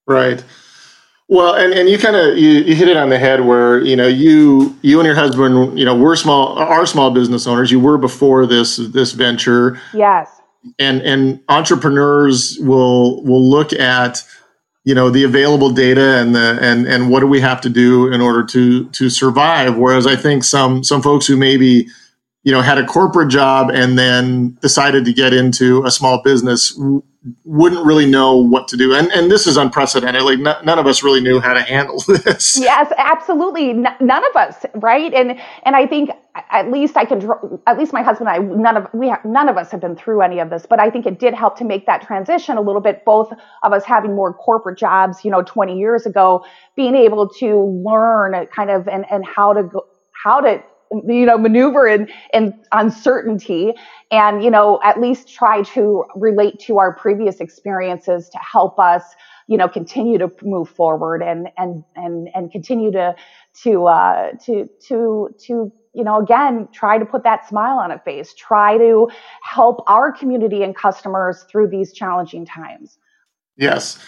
Right. 0.06 0.44
Well, 1.28 1.54
and, 1.54 1.74
and 1.74 1.90
you 1.90 1.98
kind 1.98 2.16
of 2.16 2.38
you, 2.38 2.48
you 2.48 2.74
hit 2.74 2.88
it 2.88 2.96
on 2.96 3.10
the 3.10 3.18
head 3.18 3.44
where 3.44 3.82
you 3.82 3.96
know 3.96 4.06
you 4.06 4.76
you 4.82 4.98
and 4.98 5.06
your 5.06 5.14
husband 5.14 5.78
you 5.78 5.84
know 5.84 5.94
we're 5.94 6.16
small 6.16 6.58
are 6.58 6.86
small 6.86 7.10
business 7.10 7.46
owners. 7.46 7.70
You 7.70 7.80
were 7.80 7.98
before 7.98 8.46
this 8.46 8.76
this 8.76 9.12
venture. 9.12 9.80
Yes. 9.92 10.37
And 10.78 11.02
and 11.02 11.40
entrepreneurs 11.48 12.58
will 12.60 13.22
will 13.24 13.48
look 13.48 13.72
at 13.72 14.22
you 14.84 14.94
know 14.94 15.10
the 15.10 15.24
available 15.24 15.70
data 15.70 16.18
and 16.18 16.34
the 16.34 16.58
and 16.60 16.86
and 16.86 17.10
what 17.10 17.20
do 17.20 17.26
we 17.26 17.40
have 17.40 17.60
to 17.62 17.68
do 17.68 18.12
in 18.12 18.20
order 18.20 18.44
to 18.46 18.88
to 18.88 19.10
survive. 19.10 19.76
Whereas 19.76 20.06
I 20.06 20.16
think 20.16 20.44
some 20.44 20.82
some 20.82 21.02
folks 21.02 21.26
who 21.26 21.36
maybe 21.36 21.88
you 22.42 22.52
know 22.52 22.62
had 22.62 22.78
a 22.78 22.86
corporate 22.86 23.28
job 23.28 23.70
and 23.70 23.98
then 23.98 24.56
decided 24.60 25.04
to 25.04 25.12
get 25.12 25.32
into 25.32 25.84
a 25.84 25.90
small 25.90 26.22
business 26.22 26.78
wouldn't 27.44 27.84
really 27.84 28.06
know 28.06 28.36
what 28.36 28.68
to 28.68 28.76
do. 28.76 28.94
And 28.94 29.10
and 29.12 29.30
this 29.30 29.46
is 29.46 29.56
unprecedented. 29.56 30.22
Like 30.22 30.38
n- 30.38 30.64
none 30.64 30.78
of 30.78 30.86
us 30.86 31.02
really 31.02 31.20
knew 31.20 31.40
how 31.40 31.54
to 31.54 31.62
handle 31.62 32.00
this. 32.06 32.58
Yes 32.58 32.92
absolutely. 32.96 33.70
N- 33.70 33.96
none 34.00 34.24
of 34.24 34.36
us 34.36 34.64
right? 34.76 35.12
And 35.12 35.38
and 35.64 35.76
i 35.76 35.86
think 35.86 36.10
at 36.50 36.70
least 36.70 36.96
i 36.96 37.04
can 37.04 37.28
at 37.66 37.78
least 37.78 37.92
my 37.92 38.02
husband 38.02 38.28
and 38.28 38.50
i 38.50 38.56
none 38.56 38.76
of 38.76 38.86
we 38.92 39.08
have 39.08 39.24
none 39.24 39.48
of 39.48 39.56
us 39.56 39.70
have 39.70 39.80
been 39.80 39.96
through 39.96 40.22
any 40.22 40.38
of 40.38 40.50
this 40.50 40.66
but 40.68 40.80
i 40.80 40.90
think 40.90 41.06
it 41.06 41.18
did 41.18 41.34
help 41.34 41.56
to 41.58 41.64
make 41.64 41.86
that 41.86 42.02
transition 42.02 42.56
a 42.56 42.60
little 42.60 42.80
bit 42.80 43.04
both 43.04 43.32
of 43.62 43.72
us 43.72 43.84
having 43.84 44.14
more 44.14 44.32
corporate 44.32 44.78
jobs 44.78 45.24
you 45.24 45.30
know 45.30 45.42
20 45.42 45.78
years 45.78 46.06
ago 46.06 46.44
being 46.76 46.94
able 46.94 47.28
to 47.28 47.82
learn 47.84 48.46
kind 48.54 48.70
of 48.70 48.86
and 48.88 49.04
and 49.10 49.24
how 49.24 49.52
to 49.52 49.62
go 49.62 49.84
how 50.12 50.40
to 50.40 50.62
you 50.90 51.26
know 51.26 51.38
maneuver 51.38 51.86
in 51.86 52.08
in 52.32 52.58
uncertainty 52.72 53.72
and 54.10 54.42
you 54.42 54.50
know 54.50 54.80
at 54.82 55.00
least 55.00 55.28
try 55.28 55.62
to 55.62 56.04
relate 56.14 56.58
to 56.58 56.78
our 56.78 56.94
previous 56.94 57.40
experiences 57.40 58.28
to 58.28 58.38
help 58.38 58.78
us 58.78 59.02
you 59.46 59.56
know 59.56 59.68
continue 59.68 60.18
to 60.18 60.30
move 60.42 60.68
forward 60.68 61.22
and 61.22 61.48
and 61.56 61.84
and 61.96 62.28
and 62.34 62.50
continue 62.52 62.90
to 62.90 63.14
to 63.54 63.86
uh 63.86 64.30
to 64.44 64.68
to 64.86 65.28
to 65.38 65.72
you 65.94 66.04
know 66.04 66.20
again 66.20 66.68
try 66.72 66.98
to 66.98 67.04
put 67.04 67.24
that 67.24 67.48
smile 67.48 67.78
on 67.78 67.90
a 67.90 67.98
face 67.98 68.32
try 68.34 68.78
to 68.78 69.08
help 69.42 69.82
our 69.86 70.12
community 70.12 70.62
and 70.62 70.76
customers 70.76 71.44
through 71.50 71.68
these 71.68 71.92
challenging 71.92 72.46
times 72.46 72.98
yes 73.58 73.98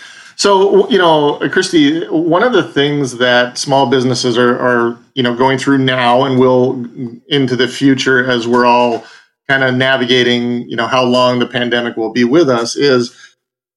so, 0.40 0.88
you 0.88 0.96
know, 0.96 1.38
Christy, 1.50 2.06
one 2.06 2.42
of 2.42 2.54
the 2.54 2.62
things 2.62 3.18
that 3.18 3.58
small 3.58 3.90
businesses 3.90 4.38
are, 4.38 4.58
are, 4.58 4.98
you 5.14 5.22
know, 5.22 5.36
going 5.36 5.58
through 5.58 5.76
now 5.76 6.24
and 6.24 6.40
will 6.40 6.82
into 7.28 7.56
the 7.56 7.68
future 7.68 8.26
as 8.26 8.48
we're 8.48 8.64
all 8.64 9.04
kind 9.48 9.62
of 9.62 9.74
navigating, 9.74 10.66
you 10.66 10.76
know, 10.76 10.86
how 10.86 11.04
long 11.04 11.40
the 11.40 11.46
pandemic 11.46 11.98
will 11.98 12.10
be 12.10 12.24
with 12.24 12.48
us 12.48 12.74
is, 12.74 13.14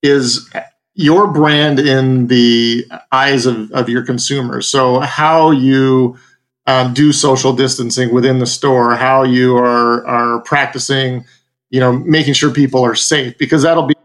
is 0.03 0.49
your 0.93 1.27
brand 1.27 1.79
in 1.79 2.27
the 2.27 2.85
eyes 3.11 3.45
of, 3.45 3.69
of 3.73 3.89
your 3.89 4.05
consumers. 4.05 4.65
So 4.65 5.01
how 5.01 5.51
you 5.51 6.17
um, 6.65 6.93
do 6.93 7.11
social 7.11 7.51
distancing 7.51 8.13
within 8.13 8.39
the 8.39 8.45
store, 8.45 8.95
how 8.95 9.23
you 9.23 9.57
are, 9.57 10.07
are 10.07 10.39
practicing, 10.43 11.25
you 11.71 11.81
know, 11.81 11.91
making 11.91 12.35
sure 12.35 12.51
people 12.51 12.85
are 12.85 12.95
safe, 12.95 13.37
because 13.37 13.63
that'll 13.63 13.85
be 13.85 13.95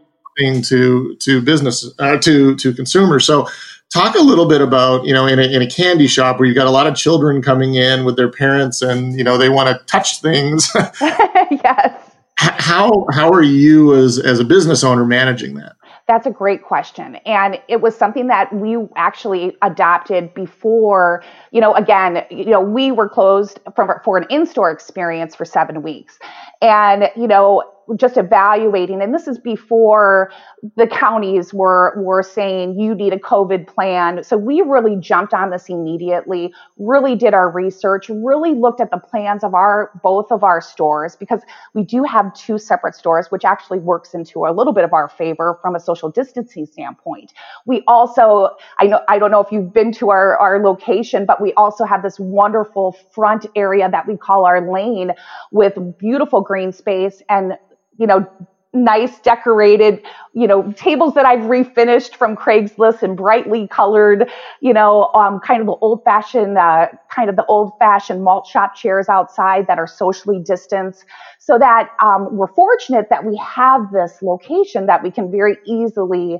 to 0.63 1.15
to 1.15 1.41
business 1.41 1.89
uh, 1.99 2.17
to 2.19 2.55
to 2.55 2.73
consumers. 2.73 3.25
So 3.25 3.47
talk 3.93 4.15
a 4.15 4.21
little 4.21 4.47
bit 4.47 4.61
about 4.61 5.05
you 5.05 5.13
know 5.13 5.25
in 5.25 5.39
a, 5.39 5.43
in 5.43 5.61
a 5.61 5.67
candy 5.67 6.07
shop 6.07 6.39
where 6.39 6.47
you've 6.47 6.55
got 6.55 6.67
a 6.67 6.71
lot 6.71 6.87
of 6.87 6.95
children 6.95 7.41
coming 7.41 7.75
in 7.75 8.05
with 8.05 8.15
their 8.15 8.31
parents 8.31 8.81
and 8.81 9.17
you 9.17 9.23
know 9.23 9.37
they 9.37 9.49
want 9.49 9.69
to 9.69 9.85
touch 9.85 10.21
things 10.21 10.71
yes 11.01 12.11
how 12.35 13.05
how 13.11 13.29
are 13.29 13.41
you 13.41 13.95
as 13.95 14.19
as 14.19 14.39
a 14.39 14.45
business 14.45 14.83
owner 14.83 15.05
managing 15.05 15.55
that 15.55 15.75
that's 16.09 16.25
a 16.25 16.31
great 16.31 16.63
question. 16.63 17.17
And 17.17 17.61
it 17.67 17.81
was 17.81 17.95
something 17.95 18.27
that 18.27 18.51
we 18.51 18.77
actually 18.95 19.55
adopted 19.61 20.33
before, 20.33 21.23
you 21.51 21.61
know, 21.61 21.75
again, 21.75 22.25
you 22.31 22.47
know, 22.47 22.61
we 22.61 22.91
were 22.91 23.07
closed 23.07 23.59
for, 23.75 24.01
for 24.03 24.17
an 24.17 24.25
in-store 24.31 24.71
experience 24.71 25.35
for 25.35 25.45
seven 25.45 25.83
weeks. 25.83 26.17
And, 26.63 27.11
you 27.15 27.27
know, 27.27 27.63
just 27.95 28.17
evaluating, 28.17 29.01
and 29.01 29.13
this 29.13 29.27
is 29.27 29.39
before 29.39 30.31
the 30.75 30.87
counties 30.87 31.53
were 31.53 31.93
were 31.97 32.23
saying 32.23 32.79
you 32.79 32.93
need 32.93 33.13
a 33.13 33.17
COVID 33.19 33.67
plan. 33.67 34.23
So 34.23 34.37
we 34.37 34.61
really 34.61 34.95
jumped 34.97 35.33
on 35.33 35.49
this 35.49 35.69
immediately, 35.69 36.53
really 36.77 37.15
did 37.15 37.33
our 37.33 37.49
research, 37.49 38.09
really 38.09 38.53
looked 38.53 38.81
at 38.81 38.91
the 38.91 38.97
plans 38.97 39.43
of 39.43 39.53
our 39.53 39.91
both 40.03 40.31
of 40.31 40.43
our 40.43 40.61
stores 40.61 41.15
because 41.15 41.41
we 41.73 41.83
do 41.83 42.03
have 42.03 42.33
two 42.33 42.57
separate 42.57 42.95
stores, 42.95 43.27
which 43.29 43.45
actually 43.45 43.79
works 43.79 44.13
into 44.13 44.45
a 44.45 44.51
little 44.51 44.73
bit 44.73 44.83
of 44.83 44.93
our 44.93 45.09
favor 45.09 45.57
from 45.61 45.75
a 45.75 45.79
social 45.79 46.09
distancing 46.09 46.65
standpoint. 46.65 47.33
We 47.65 47.83
also, 47.87 48.49
I 48.79 48.87
know 48.87 49.01
I 49.07 49.19
don't 49.19 49.31
know 49.31 49.41
if 49.41 49.51
you've 49.51 49.73
been 49.73 49.91
to 49.93 50.09
our, 50.09 50.37
our 50.37 50.63
location, 50.63 51.25
but 51.25 51.41
we 51.41 51.53
also 51.53 51.85
have 51.85 52.03
this 52.03 52.19
wonderful 52.19 52.95
front 53.13 53.45
area 53.55 53.89
that 53.89 54.07
we 54.07 54.17
call 54.17 54.45
our 54.45 54.71
lane 54.71 55.11
with 55.51 55.73
beautiful 55.97 56.41
green 56.41 56.71
space 56.71 57.21
and 57.29 57.53
you 57.99 58.07
know, 58.07 58.25
nice 58.71 59.19
decorated, 59.19 60.01
you 60.33 60.47
know, 60.47 60.71
tables 60.73 61.15
that 61.15 61.25
I've 61.25 61.41
refinished 61.41 62.15
from 62.15 62.35
Craigslist 62.35 63.01
and 63.01 63.17
brightly 63.17 63.67
colored, 63.67 64.29
you 64.61 64.73
know, 64.73 65.09
um, 65.15 65.39
kind 65.39 65.59
of 65.59 65.65
the 65.65 65.75
old 65.81 66.03
fashioned, 66.03 66.57
uh, 66.57 66.87
kind 67.13 67.29
of 67.29 67.35
the 67.35 67.45
old 67.45 67.71
fashioned 67.79 68.23
malt 68.23 68.45
shop 68.45 68.75
chairs 68.75 69.09
outside 69.09 69.65
that 69.67 69.79
are 69.79 69.87
socially 69.87 70.39
distanced 70.43 71.05
so 71.39 71.57
that 71.57 71.89
um, 71.99 72.35
we're 72.37 72.53
fortunate 72.53 73.07
that 73.09 73.25
we 73.25 73.35
have 73.37 73.91
this 73.91 74.21
location 74.21 74.85
that 74.85 75.01
we 75.01 75.09
can 75.09 75.31
very 75.31 75.57
easily 75.65 76.37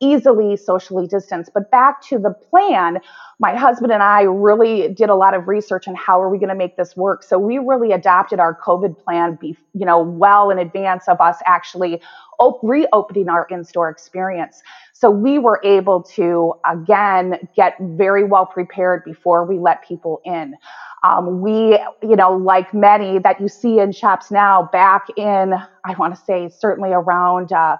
easily 0.00 0.56
socially 0.56 1.06
distanced. 1.06 1.52
But 1.54 1.70
back 1.70 2.02
to 2.08 2.18
the 2.18 2.30
plan, 2.30 2.98
my 3.38 3.54
husband 3.54 3.92
and 3.92 4.02
I 4.02 4.22
really 4.22 4.92
did 4.92 5.10
a 5.10 5.14
lot 5.14 5.34
of 5.34 5.48
research 5.48 5.86
on 5.88 5.94
how 5.94 6.20
are 6.20 6.28
we 6.28 6.38
going 6.38 6.48
to 6.48 6.54
make 6.54 6.76
this 6.76 6.96
work. 6.96 7.22
So 7.22 7.38
we 7.38 7.58
really 7.58 7.92
adapted 7.92 8.40
our 8.40 8.54
COVID 8.54 8.98
plan, 9.02 9.38
be, 9.40 9.56
you 9.74 9.86
know, 9.86 10.02
well 10.02 10.50
in 10.50 10.58
advance 10.58 11.08
of 11.08 11.20
us 11.20 11.36
actually 11.46 12.00
op- 12.38 12.60
reopening 12.62 13.28
our 13.28 13.46
in-store 13.50 13.88
experience. 13.88 14.62
So 14.92 15.10
we 15.10 15.38
were 15.38 15.60
able 15.64 16.02
to 16.14 16.54
again 16.70 17.48
get 17.56 17.74
very 17.80 18.24
well 18.24 18.46
prepared 18.46 19.04
before 19.04 19.46
we 19.46 19.58
let 19.58 19.86
people 19.86 20.20
in. 20.24 20.54
Um, 21.02 21.40
we, 21.40 21.78
you 22.02 22.16
know, 22.16 22.36
like 22.36 22.74
many 22.74 23.18
that 23.20 23.40
you 23.40 23.48
see 23.48 23.78
in 23.78 23.92
shops 23.92 24.30
now, 24.30 24.68
back 24.70 25.06
in 25.16 25.54
I 25.84 25.94
want 25.98 26.14
to 26.14 26.20
say 26.20 26.50
certainly 26.50 26.90
around. 26.90 27.52
Uh, 27.52 27.78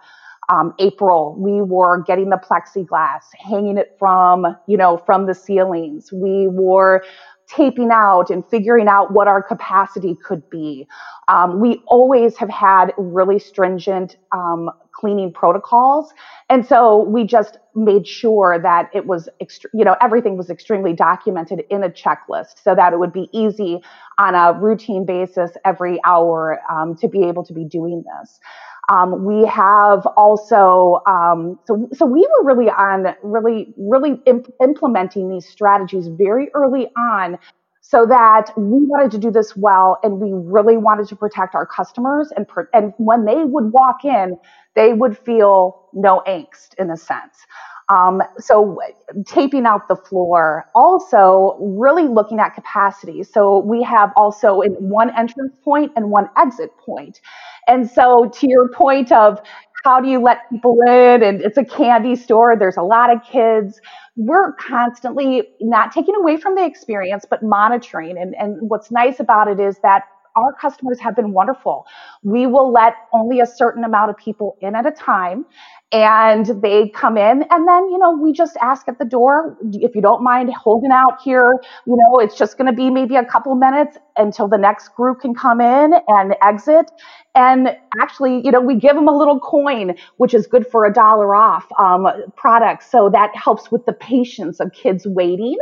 um, 0.50 0.74
April, 0.80 1.36
we 1.38 1.62
were 1.62 2.02
getting 2.04 2.30
the 2.30 2.38
plexiglass, 2.38 3.22
hanging 3.38 3.78
it 3.78 3.96
from, 3.98 4.46
you 4.68 4.76
know, 4.76 4.98
from 4.98 5.26
the 5.26 5.34
ceilings. 5.34 6.12
We 6.12 6.48
were 6.48 7.02
taping 7.48 7.90
out 7.92 8.30
and 8.30 8.44
figuring 8.48 8.88
out 8.88 9.12
what 9.12 9.28
our 9.28 9.42
capacity 9.42 10.16
could 10.24 10.48
be. 10.50 10.86
Um, 11.28 11.60
we 11.60 11.82
always 11.88 12.36
have 12.38 12.50
had 12.50 12.92
really 12.98 13.38
stringent 13.40 14.16
um, 14.32 14.70
cleaning 14.94 15.32
protocols. 15.32 16.12
And 16.50 16.66
so 16.66 17.04
we 17.04 17.24
just 17.24 17.58
made 17.74 18.06
sure 18.06 18.58
that 18.62 18.90
it 18.94 19.06
was, 19.06 19.28
ext- 19.42 19.66
you 19.74 19.84
know, 19.84 19.96
everything 20.02 20.36
was 20.36 20.50
extremely 20.50 20.92
documented 20.92 21.64
in 21.70 21.84
a 21.84 21.90
checklist 21.90 22.62
so 22.62 22.74
that 22.74 22.92
it 22.92 23.00
would 23.00 23.12
be 23.12 23.28
easy 23.32 23.80
on 24.18 24.34
a 24.34 24.58
routine 24.60 25.06
basis 25.06 25.52
every 25.64 26.00
hour 26.04 26.60
um, 26.70 26.96
to 26.96 27.08
be 27.08 27.24
able 27.24 27.44
to 27.46 27.54
be 27.54 27.64
doing 27.64 28.04
this. 28.20 28.40
Um, 28.88 29.24
we 29.24 29.46
have 29.46 30.06
also, 30.16 31.00
um, 31.06 31.58
so, 31.66 31.88
so 31.92 32.06
we 32.06 32.20
were 32.20 32.54
really 32.54 32.70
on, 32.70 33.14
really, 33.22 33.72
really 33.76 34.20
imp- 34.26 34.52
implementing 34.60 35.28
these 35.28 35.48
strategies 35.48 36.08
very 36.08 36.48
early 36.54 36.88
on 36.96 37.38
so 37.82 38.06
that 38.06 38.52
we 38.56 38.84
wanted 38.84 39.10
to 39.12 39.18
do 39.18 39.30
this 39.30 39.56
well 39.56 39.98
and 40.02 40.20
we 40.20 40.30
really 40.32 40.76
wanted 40.76 41.08
to 41.08 41.16
protect 41.16 41.54
our 41.54 41.66
customers 41.66 42.32
and, 42.36 42.46
and 42.72 42.92
when 42.98 43.24
they 43.24 43.44
would 43.44 43.72
walk 43.72 44.04
in, 44.04 44.36
they 44.74 44.92
would 44.92 45.16
feel 45.18 45.88
no 45.92 46.22
angst 46.26 46.74
in 46.78 46.90
a 46.90 46.96
sense. 46.96 47.46
Um, 47.88 48.22
so 48.38 48.78
taping 49.26 49.66
out 49.66 49.88
the 49.88 49.96
floor, 49.96 50.66
also 50.76 51.58
really 51.60 52.06
looking 52.06 52.38
at 52.38 52.54
capacity. 52.54 53.24
So 53.24 53.58
we 53.58 53.82
have 53.82 54.12
also 54.14 54.60
in 54.60 54.72
one 54.74 55.10
entrance 55.16 55.52
point 55.64 55.90
and 55.96 56.10
one 56.10 56.30
exit 56.36 56.70
point. 56.78 57.20
And 57.66 57.88
so 57.90 58.30
to 58.34 58.48
your 58.48 58.68
point 58.68 59.12
of 59.12 59.40
how 59.84 60.00
do 60.00 60.08
you 60.08 60.20
let 60.20 60.48
people 60.50 60.78
in 60.86 61.22
and 61.22 61.40
it's 61.40 61.56
a 61.56 61.64
candy 61.64 62.14
store, 62.16 62.56
there's 62.58 62.76
a 62.76 62.82
lot 62.82 63.14
of 63.14 63.22
kids. 63.24 63.80
We're 64.16 64.52
constantly 64.52 65.48
not 65.60 65.92
taking 65.92 66.14
away 66.14 66.36
from 66.36 66.54
the 66.54 66.64
experience, 66.64 67.24
but 67.28 67.42
monitoring. 67.42 68.18
And, 68.18 68.34
and 68.34 68.58
what's 68.68 68.90
nice 68.90 69.20
about 69.20 69.48
it 69.48 69.58
is 69.58 69.78
that 69.82 70.02
our 70.36 70.52
customers 70.52 71.00
have 71.00 71.16
been 71.16 71.32
wonderful. 71.32 71.86
We 72.22 72.46
will 72.46 72.72
let 72.72 72.94
only 73.12 73.40
a 73.40 73.46
certain 73.46 73.84
amount 73.84 74.10
of 74.10 74.16
people 74.16 74.56
in 74.60 74.74
at 74.74 74.86
a 74.86 74.90
time 74.90 75.44
and 75.92 76.46
they 76.62 76.88
come 76.90 77.16
in 77.16 77.44
and 77.50 77.68
then 77.68 77.90
you 77.90 77.98
know 77.98 78.12
we 78.12 78.32
just 78.32 78.56
ask 78.62 78.86
at 78.86 78.98
the 78.98 79.04
door 79.04 79.56
if 79.72 79.94
you 79.94 80.00
don't 80.00 80.22
mind 80.22 80.52
holding 80.54 80.92
out 80.92 81.20
here 81.22 81.60
you 81.84 81.96
know 81.96 82.18
it's 82.20 82.38
just 82.38 82.56
going 82.56 82.66
to 82.66 82.72
be 82.72 82.90
maybe 82.90 83.16
a 83.16 83.24
couple 83.24 83.54
minutes 83.56 83.96
until 84.20 84.46
the 84.48 84.58
next 84.58 84.94
group 84.94 85.20
can 85.20 85.34
come 85.34 85.60
in 85.60 85.94
and 86.08 86.36
exit. 86.42 86.90
And 87.34 87.76
actually 88.00 88.44
you 88.44 88.50
know 88.50 88.60
we 88.60 88.74
give 88.74 88.96
them 88.96 89.06
a 89.06 89.16
little 89.16 89.38
coin 89.38 89.94
which 90.16 90.34
is 90.34 90.46
good 90.48 90.66
for 90.66 90.84
a 90.84 90.92
dollar 90.92 91.34
off 91.34 91.66
um, 91.78 92.06
products 92.36 92.90
so 92.90 93.08
that 93.10 93.34
helps 93.36 93.70
with 93.70 93.86
the 93.86 93.92
patience 93.92 94.58
of 94.60 94.72
kids 94.72 95.06
waiting. 95.06 95.56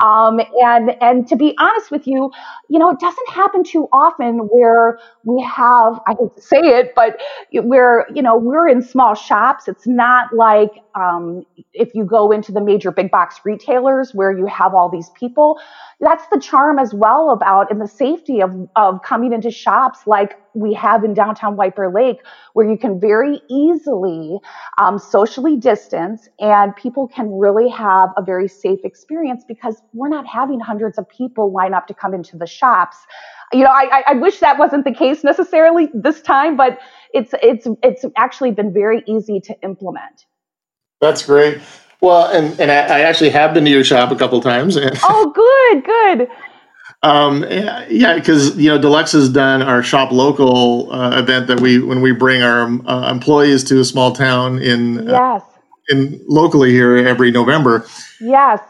Um, 0.00 0.40
and 0.62 0.96
and 1.00 1.26
to 1.28 1.36
be 1.36 1.56
honest 1.58 1.90
with 1.90 2.06
you 2.06 2.30
you 2.68 2.78
know 2.78 2.90
it 2.90 3.00
doesn't 3.00 3.28
happen 3.28 3.64
too 3.64 3.88
often 3.92 4.48
where 4.50 4.98
we 5.24 5.42
have 5.42 6.00
i 6.06 6.14
hate 6.18 6.34
to 6.36 6.42
say 6.42 6.60
it 6.60 6.92
but 6.94 7.18
where 7.64 8.06
you 8.14 8.22
know 8.22 8.36
we're 8.36 8.68
in 8.68 8.80
small 8.80 9.14
shops 9.14 9.67
it's 9.68 9.86
not 9.86 10.34
like 10.34 10.70
um, 10.94 11.44
if 11.74 11.94
you 11.94 12.04
go 12.04 12.32
into 12.32 12.50
the 12.50 12.60
major 12.60 12.90
big 12.90 13.10
box 13.10 13.40
retailers 13.44 14.12
where 14.14 14.36
you 14.36 14.46
have 14.46 14.74
all 14.74 14.88
these 14.88 15.10
people 15.10 15.60
that's 16.00 16.24
the 16.32 16.40
charm 16.40 16.78
as 16.78 16.94
well 16.94 17.30
about 17.30 17.70
and 17.70 17.80
the 17.80 17.86
safety 17.88 18.40
of, 18.40 18.68
of 18.76 19.02
coming 19.02 19.32
into 19.32 19.50
shops 19.50 20.06
like 20.06 20.38
we 20.58 20.74
have 20.74 21.04
in 21.04 21.14
downtown 21.14 21.56
White 21.56 21.76
Bear 21.76 21.90
Lake, 21.90 22.18
where 22.52 22.68
you 22.68 22.76
can 22.76 23.00
very 23.00 23.40
easily 23.48 24.38
um, 24.78 24.98
socially 24.98 25.56
distance 25.56 26.28
and 26.40 26.74
people 26.76 27.08
can 27.08 27.30
really 27.32 27.68
have 27.68 28.10
a 28.16 28.22
very 28.22 28.48
safe 28.48 28.80
experience 28.84 29.44
because 29.46 29.80
we're 29.92 30.08
not 30.08 30.26
having 30.26 30.60
hundreds 30.60 30.98
of 30.98 31.08
people 31.08 31.52
line 31.52 31.74
up 31.74 31.86
to 31.86 31.94
come 31.94 32.14
into 32.14 32.36
the 32.36 32.46
shops. 32.46 32.96
You 33.52 33.64
know, 33.64 33.70
I, 33.70 34.02
I 34.08 34.14
wish 34.14 34.40
that 34.40 34.58
wasn't 34.58 34.84
the 34.84 34.92
case 34.92 35.24
necessarily 35.24 35.88
this 35.94 36.20
time, 36.20 36.56
but 36.56 36.78
it's 37.14 37.32
it's 37.42 37.66
it's 37.82 38.04
actually 38.16 38.50
been 38.50 38.72
very 38.72 39.02
easy 39.06 39.40
to 39.40 39.54
implement. 39.62 40.26
That's 41.00 41.24
great. 41.24 41.60
Well, 42.00 42.30
and, 42.30 42.58
and 42.60 42.70
I, 42.70 43.00
actually 43.00 43.30
have 43.30 43.52
been 43.54 43.64
to 43.64 43.70
your 43.70 43.82
shop 43.82 44.12
a 44.12 44.16
couple 44.16 44.40
times. 44.40 44.76
oh, 45.02 45.32
good, 45.34 45.84
good. 45.84 46.28
Um, 47.02 47.44
yeah, 47.48 48.16
because 48.16 48.56
you 48.56 48.70
know, 48.70 48.78
Deluxe 48.78 49.12
has 49.12 49.28
done 49.28 49.62
our 49.62 49.82
shop 49.82 50.10
local 50.10 50.92
uh, 50.92 51.18
event 51.18 51.46
that 51.46 51.60
we 51.60 51.78
when 51.78 52.00
we 52.00 52.12
bring 52.12 52.42
our 52.42 52.62
uh, 52.88 53.10
employees 53.10 53.62
to 53.64 53.80
a 53.80 53.84
small 53.84 54.12
town 54.12 54.58
in 54.60 55.08
uh, 55.08 55.12
yes 55.12 55.42
uh, 55.42 55.58
in 55.88 56.20
locally 56.26 56.70
here 56.70 56.96
every 56.96 57.30
November. 57.30 57.86
Yes. 58.20 58.60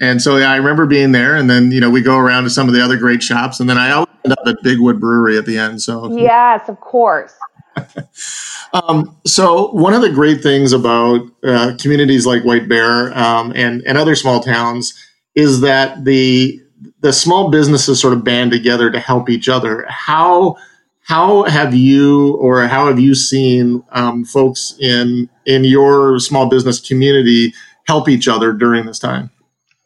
And 0.00 0.22
so 0.22 0.36
yeah, 0.36 0.50
I 0.50 0.56
remember 0.56 0.86
being 0.86 1.12
there, 1.12 1.36
and 1.36 1.50
then 1.50 1.72
you 1.72 1.80
know 1.80 1.90
we 1.90 2.00
go 2.00 2.16
around 2.16 2.44
to 2.44 2.50
some 2.50 2.68
of 2.68 2.74
the 2.74 2.82
other 2.82 2.96
great 2.96 3.22
shops, 3.22 3.60
and 3.60 3.68
then 3.68 3.76
I 3.76 3.90
always 3.90 4.08
end 4.24 4.32
up 4.32 4.46
at 4.46 4.56
Bigwood 4.64 5.00
Brewery 5.00 5.36
at 5.36 5.46
the 5.46 5.58
end. 5.58 5.82
So 5.82 6.16
yes, 6.16 6.68
of 6.68 6.80
course. 6.80 7.34
um, 8.72 9.16
so 9.26 9.72
one 9.72 9.94
of 9.94 10.00
the 10.00 10.10
great 10.10 10.42
things 10.42 10.72
about 10.72 11.22
uh, 11.42 11.74
communities 11.80 12.24
like 12.24 12.44
White 12.44 12.68
Bear 12.68 13.16
um, 13.18 13.52
and 13.56 13.82
and 13.84 13.98
other 13.98 14.14
small 14.14 14.40
towns 14.40 14.94
is 15.34 15.60
that 15.62 16.04
the 16.04 16.63
the 17.00 17.12
small 17.12 17.50
businesses 17.50 18.00
sort 18.00 18.12
of 18.12 18.24
band 18.24 18.50
together 18.50 18.90
to 18.90 19.00
help 19.00 19.28
each 19.28 19.48
other. 19.48 19.86
How 19.88 20.56
how 21.04 21.42
have 21.44 21.74
you 21.74 22.34
or 22.36 22.66
how 22.66 22.86
have 22.86 22.98
you 22.98 23.14
seen 23.14 23.84
um, 23.90 24.24
folks 24.24 24.74
in 24.80 25.28
in 25.44 25.64
your 25.64 26.18
small 26.18 26.48
business 26.48 26.80
community 26.80 27.52
help 27.86 28.08
each 28.08 28.26
other 28.26 28.52
during 28.52 28.86
this 28.86 28.98
time? 28.98 29.30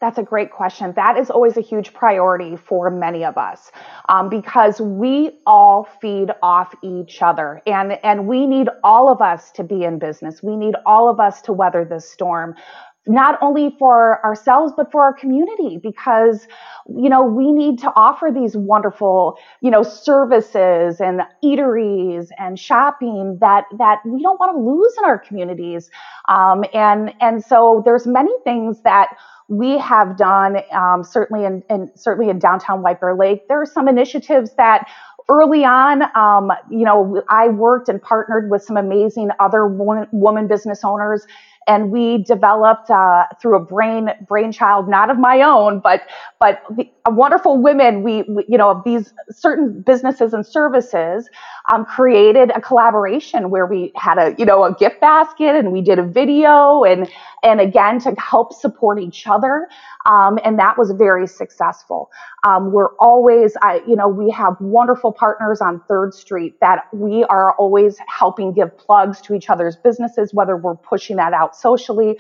That's 0.00 0.19
a 0.19 0.23
great 0.23 0.52
question. 0.52 0.93
That 0.95 1.19
is 1.19 1.28
always 1.28 1.57
a 1.57 1.61
huge 1.61 1.93
priority 1.93 2.55
for 2.55 2.88
many 2.88 3.25
of 3.25 3.37
us 3.37 3.73
um, 4.09 4.28
because 4.28 4.81
we 4.81 5.40
all 5.45 5.88
feed 6.00 6.31
off 6.40 6.73
each 6.85 7.21
other, 7.21 7.61
and 7.67 7.99
and 8.05 8.28
we 8.28 8.47
need 8.47 8.69
all 8.85 9.11
of 9.11 9.21
us 9.21 9.50
to 9.52 9.64
be 9.64 9.83
in 9.83 9.99
business. 9.99 10.40
We 10.40 10.57
need 10.57 10.76
all 10.87 11.11
of 11.11 11.19
us 11.19 11.43
to 11.43 11.52
weather 11.52 11.85
this 11.85 12.09
storm 12.09 12.55
not 13.09 13.38
only 13.41 13.75
for 13.79 14.25
ourselves 14.25 14.73
but 14.77 14.93
for 14.93 15.03
our 15.03 15.12
community 15.12 15.79
because 15.83 16.47
you 16.88 17.09
know 17.09 17.23
we 17.23 17.50
need 17.50 17.79
to 17.79 17.91
offer 17.97 18.31
these 18.33 18.57
wonderful 18.57 19.37
you 19.61 19.71
know 19.71 19.83
services 19.83 21.00
and 21.00 21.23
eateries 21.43 22.29
and 22.38 22.59
shopping 22.59 23.38
that 23.41 23.65
that 23.79 23.99
we 24.05 24.23
don't 24.23 24.38
want 24.38 24.55
to 24.55 24.61
lose 24.61 24.95
in 24.99 25.05
our 25.05 25.19
communities 25.19 25.91
um, 26.29 26.65
and 26.75 27.12
and 27.21 27.45
so 27.45 27.83
there's 27.85 28.07
many 28.07 28.33
things 28.45 28.83
that 28.83 29.09
we 29.49 29.79
have 29.79 30.19
done 30.19 30.59
um, 30.73 31.03
certainly 31.03 31.47
in, 31.47 31.62
in, 31.71 31.91
certainly 31.97 32.31
in 32.31 32.38
downtown 32.38 32.83
White 32.83 33.00
Bear 33.00 33.15
Lake. 33.15 33.49
There 33.49 33.61
are 33.61 33.67
some 33.67 33.88
initiatives 33.88 34.50
that 34.59 34.87
early 35.29 35.65
on, 35.65 36.03
um, 36.15 36.53
you 36.71 36.85
know, 36.85 37.23
I 37.29 37.49
worked 37.49 37.88
and 37.88 38.01
partnered 38.01 38.51
with 38.51 38.62
some 38.62 38.77
amazing 38.77 39.31
other 39.40 39.66
woman, 39.66 40.07
woman 40.12 40.49
business 40.49 40.85
owners 40.85 41.27
and 41.68 41.90
we 41.90 42.18
developed 42.24 42.90
uh, 42.90 43.26
through 43.40 43.57
a 43.57 43.61
brain 43.64 44.11
brainchild, 44.26 44.88
not 44.88 45.11
of 45.11 45.18
my 45.18 45.42
own, 45.42 45.81
but 45.81 46.02
but 46.40 46.62
the, 46.70 46.90
wonderful 47.07 47.59
women. 47.62 48.02
We, 48.02 48.22
we, 48.22 48.44
you 48.48 48.59
know 48.59 48.70
of 48.70 48.83
these 48.85 49.12
certain 49.31 49.83
businesses 49.83 50.35
and 50.35 50.44
services 50.46 51.28
um, 51.72 51.85
created 51.85 52.50
a 52.54 52.61
collaboration 52.61 53.50
where 53.50 53.66
we 53.66 53.92
had 53.96 54.18
a 54.18 54.35
you 54.38 54.44
know 54.46 54.64
a 54.64 54.74
gift 54.74 55.00
basket 55.00 55.54
and 55.54 55.72
we 55.72 55.83
did 55.83 55.98
a 55.98 56.02
video 56.04 56.85
and 56.85 57.09
and 57.42 57.61
again 57.61 57.98
to 58.01 58.14
help 58.18 58.53
support 58.53 58.98
each 59.01 59.27
other. 59.27 59.68
Um, 60.07 60.38
and 60.44 60.59
that 60.59 60.79
was 60.79 60.90
very 60.92 61.27
successful. 61.27 62.11
Um, 62.44 62.72
we're 62.72 62.94
always, 62.96 63.57
you 63.87 63.96
know, 63.96 64.09
we 64.09 64.31
have 64.31 64.57
wonderful 64.61 65.12
partners 65.12 65.61
on 65.61 65.81
Third 65.88 66.14
Street 66.14 66.59
that 66.61 66.85
we 66.92 67.24
are 67.24 67.53
always 67.55 67.98
helping 68.07 68.53
give 68.53 68.77
plugs 68.79 69.20
to 69.22 69.35
each 69.35 69.51
other's 69.51 69.77
businesses, 69.77 70.33
whether 70.33 70.57
we're 70.57 70.77
pushing 70.77 71.16
that 71.16 71.33
out 71.33 71.57
socially. 71.57 72.18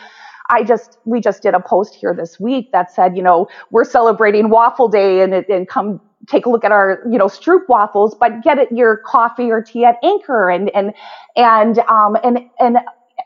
I 0.50 0.64
just, 0.64 0.98
we 1.04 1.20
just 1.20 1.42
did 1.42 1.54
a 1.54 1.60
post 1.60 1.94
here 1.94 2.14
this 2.14 2.40
week 2.40 2.72
that 2.72 2.90
said, 2.90 3.16
you 3.16 3.22
know, 3.22 3.48
we're 3.70 3.84
celebrating 3.84 4.48
Waffle 4.48 4.88
Day 4.88 5.20
and, 5.20 5.34
and 5.34 5.68
come 5.68 6.00
take 6.26 6.46
a 6.46 6.50
look 6.50 6.64
at 6.64 6.72
our, 6.72 7.02
you 7.10 7.18
know, 7.18 7.26
Stroop 7.26 7.68
waffles, 7.68 8.14
but 8.14 8.42
get 8.42 8.58
it 8.58 8.70
your 8.72 8.98
coffee 8.98 9.50
or 9.50 9.62
tea 9.62 9.84
at 9.84 9.96
Anchor 10.02 10.50
and, 10.50 10.70
and, 10.74 10.92
and, 11.36 11.78
um, 11.80 12.16
and, 12.22 12.40
and 12.58 12.78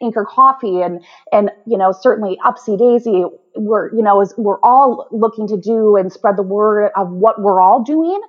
Anchor 0.03 0.27
Coffee 0.29 0.83
and 0.83 1.05
and 1.33 1.51
you 1.67 1.79
know 1.79 1.93
certainly 1.93 2.39
Upsy 2.45 2.79
Daisy 2.79 3.25
we're 3.57 3.95
you 3.95 4.03
know 4.03 4.21
is 4.21 4.35
we're 4.37 4.61
all 4.63 5.09
looking 5.11 5.47
to 5.49 5.57
do 5.57 5.97
and 5.97 6.13
spread 6.13 6.37
the 6.37 6.43
word 6.43 6.91
of 6.97 7.11
what 7.11 7.41
we're 7.41 7.61
all 7.61 7.83
doing 7.83 8.21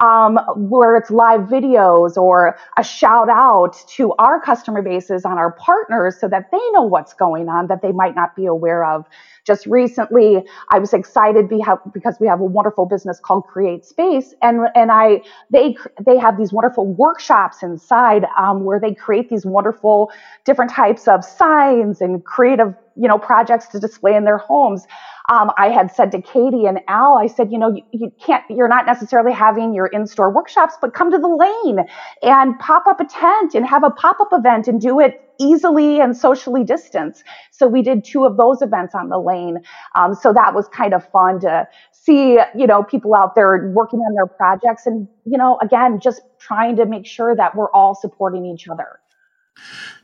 um, 0.00 0.38
where 0.56 0.96
it's 0.96 1.10
live 1.10 1.42
videos 1.42 2.16
or 2.16 2.56
a 2.76 2.84
shout 2.84 3.28
out 3.28 3.76
to 3.88 4.12
our 4.18 4.40
customer 4.40 4.82
bases 4.82 5.24
on 5.24 5.38
our 5.38 5.52
partners 5.52 6.20
so 6.20 6.28
that 6.28 6.50
they 6.52 6.70
know 6.70 6.82
what's 6.82 7.14
going 7.14 7.48
on 7.48 7.66
that 7.66 7.82
they 7.82 7.92
might 7.92 8.14
not 8.14 8.36
be 8.36 8.46
aware 8.46 8.84
of 8.84 9.06
just 9.48 9.66
recently 9.66 10.44
i 10.70 10.78
was 10.78 10.92
excited 10.92 11.48
because 11.48 12.16
we 12.20 12.28
have 12.28 12.40
a 12.40 12.44
wonderful 12.44 12.86
business 12.86 13.18
called 13.18 13.44
create 13.46 13.84
space 13.84 14.34
and 14.42 14.60
and 14.76 14.92
i 14.92 15.20
they 15.50 15.74
they 16.06 16.18
have 16.18 16.38
these 16.38 16.52
wonderful 16.52 16.86
workshops 16.86 17.62
inside 17.62 18.26
um, 18.38 18.64
where 18.64 18.78
they 18.78 18.94
create 18.94 19.28
these 19.30 19.44
wonderful 19.44 20.12
different 20.44 20.70
types 20.70 21.08
of 21.08 21.24
signs 21.24 22.00
and 22.00 22.24
creative 22.24 22.74
you 22.98 23.08
know 23.08 23.18
projects 23.18 23.68
to 23.68 23.78
display 23.78 24.14
in 24.14 24.24
their 24.24 24.38
homes. 24.38 24.86
Um, 25.30 25.50
I 25.58 25.68
had 25.68 25.94
said 25.94 26.10
to 26.12 26.22
Katie 26.22 26.64
and 26.64 26.80
Al, 26.88 27.18
I 27.18 27.26
said, 27.26 27.52
you 27.52 27.58
know, 27.58 27.74
you, 27.74 27.82
you 27.92 28.12
can't, 28.18 28.42
you're 28.48 28.68
not 28.68 28.86
necessarily 28.86 29.30
having 29.30 29.74
your 29.74 29.86
in-store 29.86 30.32
workshops, 30.32 30.76
but 30.80 30.94
come 30.94 31.10
to 31.10 31.18
the 31.18 31.28
lane 31.28 31.86
and 32.22 32.58
pop 32.58 32.86
up 32.86 32.98
a 32.98 33.04
tent 33.04 33.54
and 33.54 33.66
have 33.66 33.84
a 33.84 33.90
pop-up 33.90 34.28
event 34.32 34.68
and 34.68 34.80
do 34.80 35.00
it 35.00 35.27
easily 35.38 36.00
and 36.00 36.16
socially 36.16 36.64
distanced. 36.64 37.24
So 37.50 37.66
we 37.66 37.82
did 37.82 38.04
two 38.04 38.24
of 38.24 38.36
those 38.36 38.62
events 38.62 38.94
on 38.94 39.08
the 39.08 39.18
lane. 39.18 39.58
Um, 39.94 40.14
so 40.14 40.32
that 40.32 40.54
was 40.54 40.68
kind 40.68 40.94
of 40.94 41.08
fun 41.10 41.40
to 41.40 41.68
see, 41.92 42.38
you 42.56 42.66
know, 42.66 42.82
people 42.82 43.14
out 43.14 43.34
there 43.34 43.70
working 43.74 44.00
on 44.00 44.14
their 44.14 44.26
projects 44.26 44.86
and, 44.86 45.08
you 45.24 45.38
know, 45.38 45.58
again, 45.62 46.00
just 46.00 46.22
trying 46.38 46.76
to 46.76 46.86
make 46.86 47.06
sure 47.06 47.36
that 47.36 47.54
we're 47.54 47.70
all 47.72 47.94
supporting 47.94 48.46
each 48.46 48.68
other. 48.68 48.98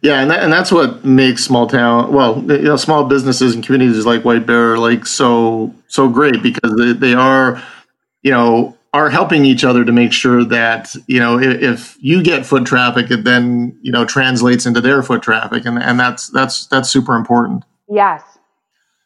Yeah, 0.02 0.20
and 0.20 0.30
that, 0.30 0.42
and 0.42 0.52
that's 0.52 0.72
what 0.72 1.04
makes 1.04 1.44
small 1.44 1.66
town, 1.66 2.12
well, 2.12 2.42
you 2.42 2.62
know, 2.62 2.76
small 2.76 3.04
businesses 3.04 3.54
and 3.54 3.64
communities 3.64 4.04
like 4.04 4.24
White 4.24 4.46
Bear 4.46 4.76
Lake 4.78 5.06
so 5.06 5.72
so 5.86 6.08
great 6.08 6.42
because 6.42 6.74
they, 6.76 6.92
they 6.92 7.14
are, 7.14 7.62
you 8.22 8.32
know, 8.32 8.76
are 8.94 9.10
helping 9.10 9.44
each 9.44 9.64
other 9.64 9.84
to 9.84 9.90
make 9.90 10.12
sure 10.12 10.44
that 10.44 10.94
you 11.08 11.18
know 11.18 11.38
if, 11.38 11.60
if, 11.60 11.96
you 12.00 12.22
get 12.22 12.46
foot 12.46 12.64
traffic, 12.64 13.10
it 13.10 13.24
then 13.24 13.76
you 13.82 13.90
know 13.90 14.04
translates 14.04 14.66
into 14.66 14.80
their 14.80 15.02
foot 15.02 15.20
traffic, 15.20 15.66
and 15.66 15.82
and 15.82 15.98
that's 15.98 16.28
that's 16.28 16.66
that's 16.68 16.88
super 16.88 17.16
important. 17.16 17.64
Yes. 17.90 18.22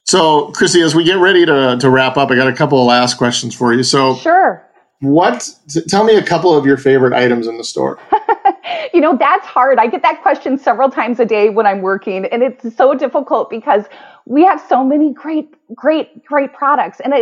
So, 0.04 0.52
Chrissy, 0.52 0.82
as 0.82 0.94
we 0.94 1.04
get 1.04 1.16
ready 1.16 1.46
to 1.46 1.78
to 1.80 1.90
wrap 1.90 2.18
up, 2.18 2.30
I 2.30 2.36
got 2.36 2.48
a 2.48 2.52
couple 2.52 2.78
of 2.78 2.86
last 2.86 3.16
questions 3.16 3.54
for 3.54 3.72
you. 3.72 3.82
So, 3.82 4.16
sure. 4.16 4.62
What? 5.00 5.48
Tell 5.88 6.04
me 6.04 6.16
a 6.16 6.22
couple 6.22 6.54
of 6.54 6.66
your 6.66 6.76
favorite 6.76 7.14
items 7.14 7.46
in 7.46 7.56
the 7.56 7.64
store. 7.64 7.98
you 8.94 9.00
know, 9.00 9.16
that's 9.16 9.46
hard. 9.46 9.78
I 9.78 9.86
get 9.86 10.02
that 10.02 10.22
question 10.22 10.58
several 10.58 10.90
times 10.90 11.20
a 11.20 11.24
day 11.24 11.48
when 11.48 11.66
I'm 11.66 11.80
working, 11.80 12.24
and 12.26 12.42
it's 12.42 12.76
so 12.76 12.94
difficult 12.94 13.50
because 13.50 13.84
we 14.26 14.44
have 14.44 14.60
so 14.68 14.84
many 14.84 15.12
great, 15.12 15.54
great, 15.74 16.22
great 16.24 16.52
products. 16.52 17.00
And, 17.00 17.14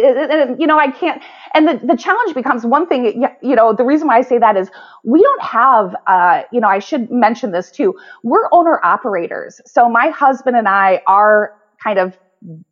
you 0.61 0.67
know, 0.67 0.79
I 0.79 0.91
can't, 0.91 1.23
and 1.55 1.69
the, 1.69 1.81
the 1.87 1.97
challenge 1.97 2.35
becomes 2.35 2.67
one 2.67 2.87
thing, 2.87 3.25
you 3.43 3.55
know, 3.55 3.73
the 3.73 3.85
reason 3.85 4.09
why 4.09 4.19
I 4.19 4.23
say 4.23 4.39
that 4.39 4.57
is 4.57 4.71
we 5.05 5.23
don't 5.23 5.43
have, 5.43 5.95
uh, 6.09 6.43
you 6.51 6.61
know, 6.61 6.67
I 6.67 6.81
should 6.81 7.09
mention 7.11 7.53
this 7.53 7.71
too. 7.71 7.95
We're 8.25 8.49
owner 8.51 8.85
operators. 8.85 9.61
So 9.67 9.89
my 9.89 10.09
husband 10.09 10.57
and 10.57 10.69
I 10.69 11.01
are 11.07 11.55
kind 11.81 12.01
of 12.01 12.19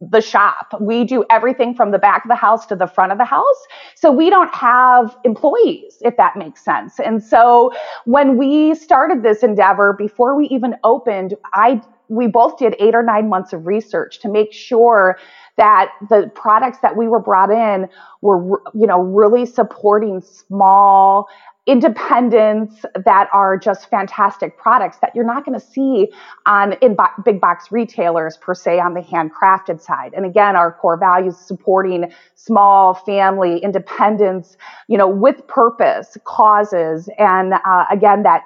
the 0.00 0.20
shop. 0.20 0.74
We 0.81 1.05
do 1.05 1.24
everything 1.31 1.74
from 1.74 1.90
the 1.90 1.98
back 1.98 2.24
of 2.24 2.29
the 2.29 2.37
house 2.37 2.66
to 2.66 2.77
the 2.77 2.87
front 2.87 3.12
of 3.12 3.18
the 3.18 3.24
house. 3.24 3.66
So 3.96 4.11
we 4.11 4.31
don't 4.31 4.55
have 4.55 5.16
employees, 5.24 5.98
if 6.03 6.16
that 6.16 6.37
makes 6.37 6.64
sense. 6.64 7.00
And 7.00 7.22
so 7.22 7.72
when 8.05 8.37
we 8.37 8.74
started 8.74 9.22
this 9.22 9.42
endeavor, 9.42 9.92
before 9.92 10.37
we 10.37 10.46
even 10.48 10.77
opened, 10.85 11.35
I 11.53 11.81
we 12.09 12.27
both 12.27 12.59
did 12.59 12.77
eight 12.79 12.94
or 12.94 13.03
nine 13.03 13.29
months 13.29 13.55
of 13.55 13.66
research 13.66 14.20
to 14.20 14.29
make 14.29 14.53
sure 14.53 15.18
that 15.57 15.90
the 16.11 16.31
products 16.35 16.79
that 16.83 16.96
we 16.96 17.09
were 17.09 17.20
brought 17.20 17.50
in 17.50 17.88
were, 18.20 18.61
you 18.74 18.87
know, 18.87 19.00
really 19.00 19.46
supporting 19.46 20.20
small 20.20 21.29
independents 21.66 22.85
that 23.05 23.29
are 23.33 23.57
just 23.57 23.88
fantastic 23.88 24.59
products 24.59 24.98
that 24.98 25.12
you're 25.14 25.24
not 25.24 25.46
going 25.46 25.59
to 25.59 25.64
see 25.64 26.11
on 26.46 26.74
in 26.83 26.94
bo- 26.94 27.07
big 27.24 27.40
box 27.40 27.72
retailers 27.72 28.37
per 28.37 28.55
se 28.55 28.79
on 28.79 28.92
the 28.94 29.00
handcrafted 29.00 29.81
side. 29.81 30.12
And 30.14 30.27
again 30.27 30.57
our 30.57 30.72
core 30.72 30.98
values 30.98 31.38
supporting 31.38 32.12
small 32.35 32.94
family 32.94 33.59
independence 33.59 34.57
you 34.88 34.98
know 34.98 35.09
with 35.09 35.46
purpose 35.46 36.16
causes 36.24 37.09
and 37.18 37.55
uh, 37.55 37.87
again 37.90 38.22
that 38.24 38.42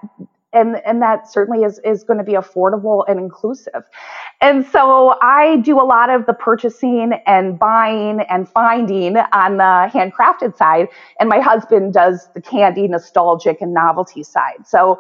and 0.52 0.76
and 0.86 1.02
that 1.02 1.30
certainly 1.30 1.64
is 1.64 1.78
is 1.84 2.04
going 2.04 2.18
to 2.18 2.24
be 2.24 2.32
affordable 2.32 3.04
and 3.08 3.18
inclusive. 3.18 3.84
And 4.40 4.64
so 4.66 5.16
i 5.20 5.56
do 5.58 5.80
a 5.80 5.84
lot 5.84 6.10
of 6.10 6.26
the 6.26 6.32
purchasing 6.32 7.12
and 7.26 7.58
buying 7.58 8.20
and 8.28 8.48
finding 8.48 9.16
on 9.16 9.56
the 9.58 9.90
handcrafted 9.92 10.56
side 10.56 10.88
and 11.20 11.28
my 11.28 11.40
husband 11.40 11.92
does 11.92 12.28
the 12.34 12.40
candy 12.40 12.88
nostalgic 12.88 13.60
and 13.60 13.74
novelty 13.74 14.22
side. 14.22 14.66
So 14.66 14.98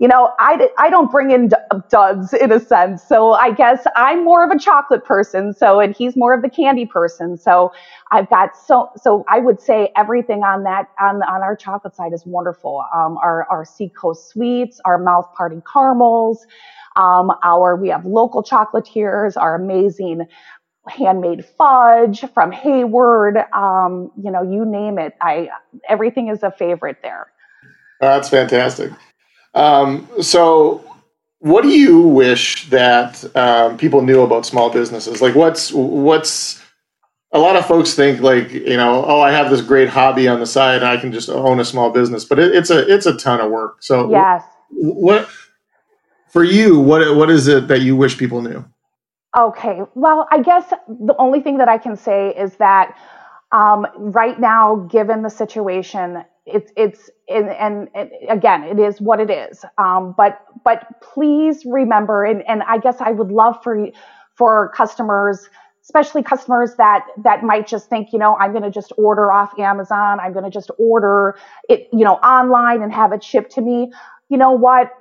you 0.00 0.08
know, 0.08 0.32
I, 0.38 0.70
I 0.78 0.88
don't 0.88 1.10
bring 1.10 1.30
in 1.30 1.50
duds 1.90 2.32
in 2.32 2.50
a 2.50 2.58
sense. 2.58 3.04
So 3.06 3.32
I 3.32 3.52
guess 3.52 3.84
I'm 3.94 4.24
more 4.24 4.42
of 4.42 4.50
a 4.50 4.58
chocolate 4.58 5.04
person. 5.04 5.52
So, 5.52 5.78
and 5.78 5.94
he's 5.94 6.16
more 6.16 6.32
of 6.32 6.40
the 6.40 6.48
candy 6.48 6.86
person. 6.86 7.36
So 7.36 7.70
I've 8.10 8.28
got 8.30 8.56
so, 8.56 8.88
so 8.96 9.26
I 9.28 9.40
would 9.40 9.60
say 9.60 9.92
everything 9.98 10.42
on 10.42 10.64
that, 10.64 10.88
on, 10.98 11.16
on 11.24 11.42
our 11.42 11.54
chocolate 11.54 11.94
side 11.94 12.14
is 12.14 12.24
wonderful. 12.24 12.82
Um, 12.94 13.18
our, 13.18 13.46
our 13.50 13.66
Seacoast 13.66 14.30
sweets, 14.30 14.80
our 14.86 14.96
mouth 14.96 15.30
party 15.36 15.60
caramels, 15.70 16.46
um, 16.96 17.30
our, 17.44 17.76
we 17.76 17.90
have 17.90 18.06
local 18.06 18.42
chocolatiers, 18.42 19.36
our 19.36 19.54
amazing 19.54 20.22
handmade 20.88 21.44
fudge 21.44 22.24
from 22.32 22.52
Hayward. 22.52 23.36
Um, 23.52 24.10
you 24.16 24.30
know, 24.30 24.42
you 24.42 24.64
name 24.64 24.98
it. 24.98 25.12
I, 25.20 25.50
everything 25.86 26.28
is 26.28 26.42
a 26.42 26.50
favorite 26.50 26.96
there. 27.02 27.26
That's 28.00 28.30
fantastic. 28.30 28.92
Um, 29.54 30.08
so, 30.20 30.84
what 31.40 31.62
do 31.62 31.68
you 31.68 32.00
wish 32.00 32.68
that 32.70 33.24
um, 33.36 33.76
people 33.78 34.02
knew 34.02 34.22
about 34.22 34.46
small 34.46 34.70
businesses? 34.70 35.20
Like, 35.22 35.34
what's 35.34 35.72
what's 35.72 36.62
a 37.32 37.38
lot 37.38 37.56
of 37.56 37.66
folks 37.66 37.94
think 37.94 38.20
like 38.20 38.52
you 38.52 38.76
know, 38.76 39.04
oh, 39.04 39.20
I 39.20 39.32
have 39.32 39.50
this 39.50 39.60
great 39.60 39.88
hobby 39.88 40.28
on 40.28 40.40
the 40.40 40.46
side, 40.46 40.76
and 40.76 40.86
I 40.86 40.96
can 40.96 41.12
just 41.12 41.28
own 41.28 41.60
a 41.60 41.64
small 41.64 41.90
business, 41.90 42.24
but 42.24 42.38
it, 42.38 42.54
it's 42.54 42.70
a 42.70 42.92
it's 42.92 43.06
a 43.06 43.16
ton 43.16 43.40
of 43.40 43.50
work. 43.50 43.82
So, 43.82 44.10
yes, 44.10 44.44
what 44.70 45.28
for 46.28 46.44
you? 46.44 46.78
What 46.78 47.16
what 47.16 47.30
is 47.30 47.48
it 47.48 47.68
that 47.68 47.80
you 47.80 47.96
wish 47.96 48.18
people 48.18 48.42
knew? 48.42 48.64
Okay, 49.38 49.82
well, 49.94 50.26
I 50.32 50.42
guess 50.42 50.70
the 50.88 51.14
only 51.18 51.40
thing 51.40 51.58
that 51.58 51.68
I 51.68 51.78
can 51.78 51.96
say 51.96 52.34
is 52.36 52.56
that 52.56 52.96
um, 53.52 53.86
right 53.96 54.38
now, 54.38 54.76
given 54.90 55.22
the 55.22 55.28
situation, 55.28 56.24
it's 56.46 56.72
it's 56.76 57.10
and, 57.28 57.48
and, 57.50 57.88
and, 57.94 58.10
again 58.28 58.64
it 58.64 58.78
is 58.78 59.00
what 59.00 59.20
it 59.20 59.30
is. 59.30 59.64
Um, 59.78 60.14
but 60.16 60.44
but 60.64 60.86
please 61.00 61.64
remember 61.64 62.24
and, 62.24 62.42
and 62.48 62.62
i 62.64 62.78
guess 62.78 62.96
i 63.00 63.10
would 63.10 63.30
love 63.30 63.62
for 63.62 63.88
for 64.34 64.70
customers 64.74 65.48
especially 65.82 66.22
customers 66.22 66.74
that 66.76 67.06
that 67.22 67.42
might 67.42 67.66
just 67.66 67.88
think 67.88 68.12
you 68.12 68.18
know 68.18 68.36
i'm 68.36 68.52
going 68.52 68.62
to 68.62 68.70
just 68.70 68.92
order 68.98 69.32
off 69.32 69.58
amazon 69.58 70.20
i'm 70.20 70.32
going 70.32 70.44
to 70.44 70.50
just 70.50 70.70
order 70.78 71.36
it 71.68 71.88
you 71.92 72.04
know 72.04 72.14
online 72.16 72.82
and 72.82 72.92
have 72.92 73.12
it 73.12 73.22
shipped 73.24 73.52
to 73.52 73.60
me. 73.60 73.90
You 74.28 74.38
know 74.38 74.52
what 74.52 74.92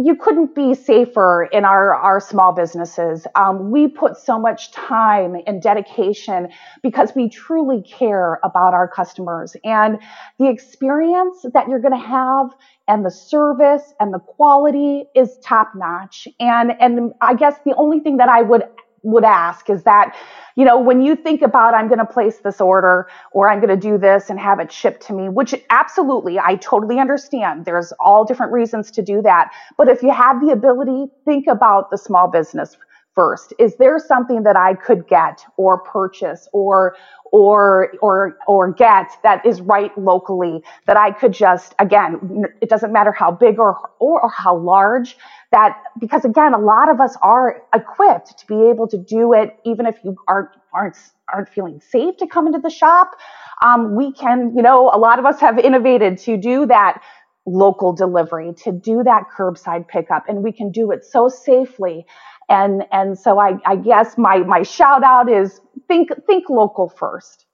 you 0.00 0.14
couldn't 0.14 0.54
be 0.54 0.74
safer 0.74 1.48
in 1.50 1.64
our, 1.64 1.92
our 1.94 2.20
small 2.20 2.52
businesses. 2.52 3.26
Um, 3.34 3.70
we 3.70 3.88
put 3.88 4.16
so 4.16 4.38
much 4.38 4.70
time 4.70 5.36
and 5.46 5.60
dedication 5.60 6.48
because 6.82 7.14
we 7.16 7.28
truly 7.28 7.82
care 7.82 8.38
about 8.44 8.74
our 8.74 8.86
customers 8.86 9.56
and 9.64 9.98
the 10.38 10.48
experience 10.48 11.44
that 11.52 11.68
you're 11.68 11.80
going 11.80 11.98
to 11.98 12.06
have 12.06 12.50
and 12.86 13.04
the 13.04 13.10
service 13.10 13.92
and 13.98 14.14
the 14.14 14.20
quality 14.20 15.04
is 15.16 15.36
top 15.42 15.72
notch. 15.74 16.28
And, 16.38 16.72
and 16.80 17.12
I 17.20 17.34
guess 17.34 17.56
the 17.64 17.74
only 17.74 17.98
thing 17.98 18.18
that 18.18 18.28
I 18.28 18.42
would 18.42 18.62
would 19.02 19.24
ask 19.24 19.70
is 19.70 19.82
that, 19.84 20.16
you 20.56 20.64
know, 20.64 20.78
when 20.78 21.00
you 21.00 21.14
think 21.14 21.42
about 21.42 21.74
I'm 21.74 21.88
going 21.88 21.98
to 21.98 22.06
place 22.06 22.38
this 22.38 22.60
order 22.60 23.08
or 23.32 23.48
I'm 23.48 23.60
going 23.60 23.68
to 23.68 23.76
do 23.76 23.98
this 23.98 24.30
and 24.30 24.38
have 24.40 24.58
it 24.60 24.72
shipped 24.72 25.06
to 25.06 25.12
me, 25.12 25.28
which 25.28 25.54
absolutely 25.70 26.38
I 26.38 26.56
totally 26.56 26.98
understand. 26.98 27.64
There's 27.64 27.92
all 28.00 28.24
different 28.24 28.52
reasons 28.52 28.90
to 28.92 29.02
do 29.02 29.22
that. 29.22 29.52
But 29.76 29.88
if 29.88 30.02
you 30.02 30.10
have 30.10 30.40
the 30.40 30.50
ability, 30.50 31.06
think 31.24 31.46
about 31.46 31.90
the 31.90 31.98
small 31.98 32.28
business 32.28 32.76
first. 33.18 33.52
Is 33.58 33.74
there 33.78 33.98
something 33.98 34.44
that 34.44 34.56
I 34.56 34.74
could 34.74 35.08
get 35.08 35.44
or 35.56 35.78
purchase 35.78 36.48
or 36.52 36.94
or 37.32 37.92
or 38.00 38.38
or 38.46 38.72
get 38.72 39.10
that 39.24 39.44
is 39.44 39.60
right 39.60 39.90
locally 39.98 40.62
that 40.86 40.96
I 40.96 41.10
could 41.10 41.32
just 41.32 41.74
again 41.80 42.44
it 42.60 42.68
doesn't 42.68 42.92
matter 42.92 43.10
how 43.10 43.32
big 43.32 43.58
or 43.58 43.76
or, 43.98 44.22
or 44.22 44.30
how 44.30 44.56
large 44.56 45.16
that 45.50 45.82
because 45.98 46.24
again 46.24 46.54
a 46.54 46.58
lot 46.58 46.88
of 46.88 47.00
us 47.00 47.16
are 47.20 47.62
equipped 47.74 48.38
to 48.38 48.46
be 48.46 48.70
able 48.70 48.86
to 48.88 48.96
do 48.96 49.32
it 49.32 49.58
even 49.64 49.84
if 49.84 49.96
you 50.04 50.16
aren't 50.28 50.50
aren't 50.72 50.96
aren't 51.34 51.48
feeling 51.48 51.80
safe 51.80 52.16
to 52.18 52.26
come 52.26 52.46
into 52.46 52.60
the 52.60 52.70
shop 52.70 53.10
um, 53.64 53.96
we 53.96 54.12
can 54.12 54.54
you 54.56 54.62
know 54.62 54.90
a 54.94 54.98
lot 54.98 55.18
of 55.18 55.26
us 55.26 55.40
have 55.40 55.58
innovated 55.58 56.18
to 56.18 56.36
do 56.36 56.66
that 56.66 57.02
local 57.46 57.92
delivery 57.92 58.52
to 58.54 58.72
do 58.72 59.02
that 59.02 59.24
curbside 59.36 59.88
pickup 59.88 60.24
and 60.28 60.42
we 60.42 60.52
can 60.52 60.70
do 60.70 60.92
it 60.92 61.04
so 61.04 61.28
safely 61.28 62.06
and 62.48 62.84
and 62.92 63.18
so 63.18 63.38
I, 63.38 63.58
I 63.66 63.76
guess 63.76 64.16
my 64.18 64.38
my 64.38 64.62
shout 64.62 65.02
out 65.02 65.30
is 65.30 65.60
think 65.86 66.10
think 66.26 66.48
local 66.48 66.88
first 66.88 67.46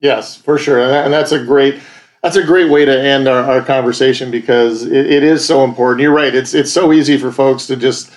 yes 0.00 0.36
for 0.36 0.58
sure 0.58 0.80
and 0.80 1.12
that's 1.12 1.32
a 1.32 1.44
great 1.44 1.80
that's 2.22 2.36
a 2.36 2.44
great 2.44 2.70
way 2.70 2.84
to 2.84 3.00
end 3.00 3.26
our, 3.26 3.42
our 3.42 3.62
conversation 3.62 4.30
because 4.30 4.84
it, 4.84 5.06
it 5.06 5.22
is 5.24 5.44
so 5.44 5.64
important. 5.64 6.02
You're 6.02 6.14
right. 6.14 6.32
It's 6.32 6.54
it's 6.54 6.72
so 6.72 6.92
easy 6.92 7.18
for 7.18 7.32
folks 7.32 7.66
to 7.66 7.76
just 7.76 8.12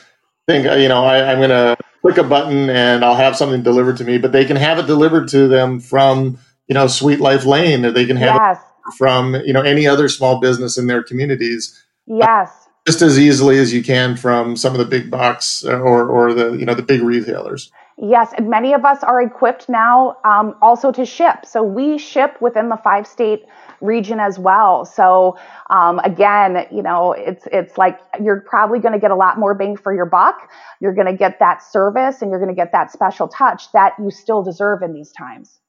think, 0.48 0.68
uh, 0.68 0.76
you 0.76 0.88
know, 0.88 1.04
I, 1.04 1.32
I'm 1.32 1.40
going 1.40 1.50
to 1.50 1.76
click 2.02 2.18
a 2.18 2.24
button 2.24 2.70
and 2.70 3.04
I'll 3.04 3.16
have 3.16 3.36
something 3.36 3.64
delivered 3.64 3.98
to 3.98 4.04
me, 4.04 4.18
but 4.18 4.32
they 4.32 4.46
can 4.46 4.58
have 4.58 4.78
it 4.78 4.86
delivered 4.86 5.28
to 5.30 5.48
them 5.48 5.80
from, 5.80 6.38
you 6.68 6.76
know, 6.76 6.88
Sweet 6.88 7.20
Life 7.20 7.46
Lane, 7.46 7.84
or 7.84 7.92
they 7.92 8.06
can 8.06 8.18
have 8.18 8.36
yes. 8.36 8.60
it 8.60 8.94
from, 8.96 9.36
you 9.44 9.54
know, 9.54 9.62
any 9.62 9.88
other 9.88 10.08
small 10.08 10.40
business 10.40 10.78
in 10.78 10.86
their 10.86 11.02
communities. 11.02 11.84
Yes. 12.06 12.65
Just 12.88 13.02
as 13.02 13.20
easily 13.20 13.58
as 13.58 13.74
you 13.74 13.84
can 13.84 14.16
from 14.16 14.56
some 14.56 14.74
of 14.74 14.80
the 14.80 14.86
big 14.86 15.10
box 15.10 15.66
uh, 15.66 15.80
or, 15.80 16.08
or 16.08 16.34
the, 16.34 16.54
you 16.54 16.66
know, 16.66 16.76
the 16.76 16.84
big 16.84 17.02
retailers. 17.02 17.72
Yes, 17.98 18.34
and 18.38 18.50
many 18.50 18.74
of 18.74 18.84
us 18.84 19.04
are 19.04 19.22
equipped 19.22 19.70
now 19.70 20.18
um, 20.26 20.56
also 20.62 20.92
to 20.92 21.06
ship. 21.06 21.46
So 21.46 21.64
we 21.64 21.98
ship 21.98 22.42
within 22.42 22.68
the 22.68 22.76
five 22.76 23.08
state 23.08 23.46
region 23.80 24.20
as 24.20 24.38
well. 24.38 24.84
So 24.84 25.38
um, 25.70 26.00
again, 26.00 26.68
you 26.72 26.84
know, 26.84 27.14
it's 27.14 27.48
it's 27.54 27.78
like 27.78 28.00
you're 28.22 28.42
probably 28.42 28.80
going 28.80 28.94
to 28.94 29.00
get 29.00 29.12
a 29.12 29.16
lot 29.16 29.40
more 29.40 29.54
bang 29.54 29.78
for 29.78 29.94
your 29.94 30.06
buck. 30.06 30.50
You're 30.82 30.94
going 30.94 31.08
to 31.08 31.16
get 31.16 31.40
that 31.40 31.64
service, 31.64 32.22
and 32.22 32.30
you're 32.30 32.40
going 32.40 32.54
to 32.54 32.56
get 32.56 32.74
that 32.74 32.92
special 32.92 33.30
touch 33.30 33.72
that 33.72 33.94
you 33.98 34.12
still 34.12 34.44
deserve 34.44 34.82
in 34.82 34.94
these 34.94 35.12
times. 35.14 35.60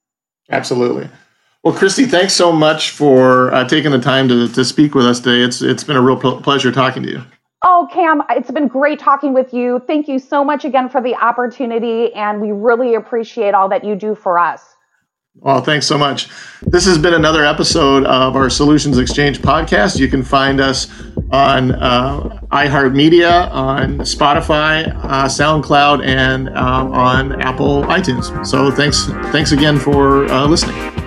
Absolutely. 0.51 1.09
Well, 1.67 1.75
Christy, 1.75 2.05
thanks 2.05 2.33
so 2.33 2.53
much 2.53 2.91
for 2.91 3.53
uh, 3.53 3.67
taking 3.67 3.91
the 3.91 3.99
time 3.99 4.29
to, 4.29 4.47
to 4.47 4.65
speak 4.65 4.95
with 4.95 5.05
us 5.05 5.19
today. 5.19 5.43
It's 5.43 5.63
it's 5.63 5.83
been 5.83 5.97
a 5.97 6.01
real 6.01 6.17
pleasure 6.17 6.71
talking 6.71 7.03
to 7.03 7.11
you. 7.11 7.23
Oh, 7.65 7.89
Cam, 7.93 8.23
it's 8.31 8.53
been 8.53 8.69
great 8.69 9.01
talking 9.01 9.35
with 9.35 9.53
you. 9.53 9.83
Thank 9.85 10.07
you 10.07 10.21
so 10.21 10.45
much 10.45 10.65
again 10.65 10.89
for 10.89 11.03
the 11.03 11.17
opportunity, 11.17 12.15
and 12.15 12.41
we 12.41 12.53
really 12.53 12.95
appreciate 12.95 13.53
all 13.53 13.69
that 13.71 13.83
you 13.83 13.97
do 13.97 14.15
for 14.15 14.39
us. 14.39 14.63
Well, 15.35 15.61
thanks 15.61 15.89
so 15.89 15.99
much. 15.99 16.29
This 16.63 16.87
has 16.87 16.99
been 16.99 17.15
another 17.15 17.45
episode 17.45 18.05
of 18.05 18.37
our 18.37 18.49
Solutions 18.49 18.97
Exchange 18.97 19.41
podcast. 19.41 19.99
You 19.99 20.07
can 20.07 20.23
find 20.23 20.61
us 20.61 20.87
on 21.33 21.73
uh, 21.73 22.47
iHeartMedia, 22.53 23.51
on 23.51 23.99
Spotify, 23.99 24.87
uh, 25.03 25.25
SoundCloud, 25.25 26.07
and 26.07 26.49
um, 26.51 26.93
on 26.93 27.43
Apple 27.43 27.83
iTunes. 27.87 28.47
So 28.47 28.71
thanks, 28.71 29.07
thanks 29.33 29.51
again 29.51 29.81
for 29.81 30.27
uh, 30.31 30.47
listening. 30.47 31.06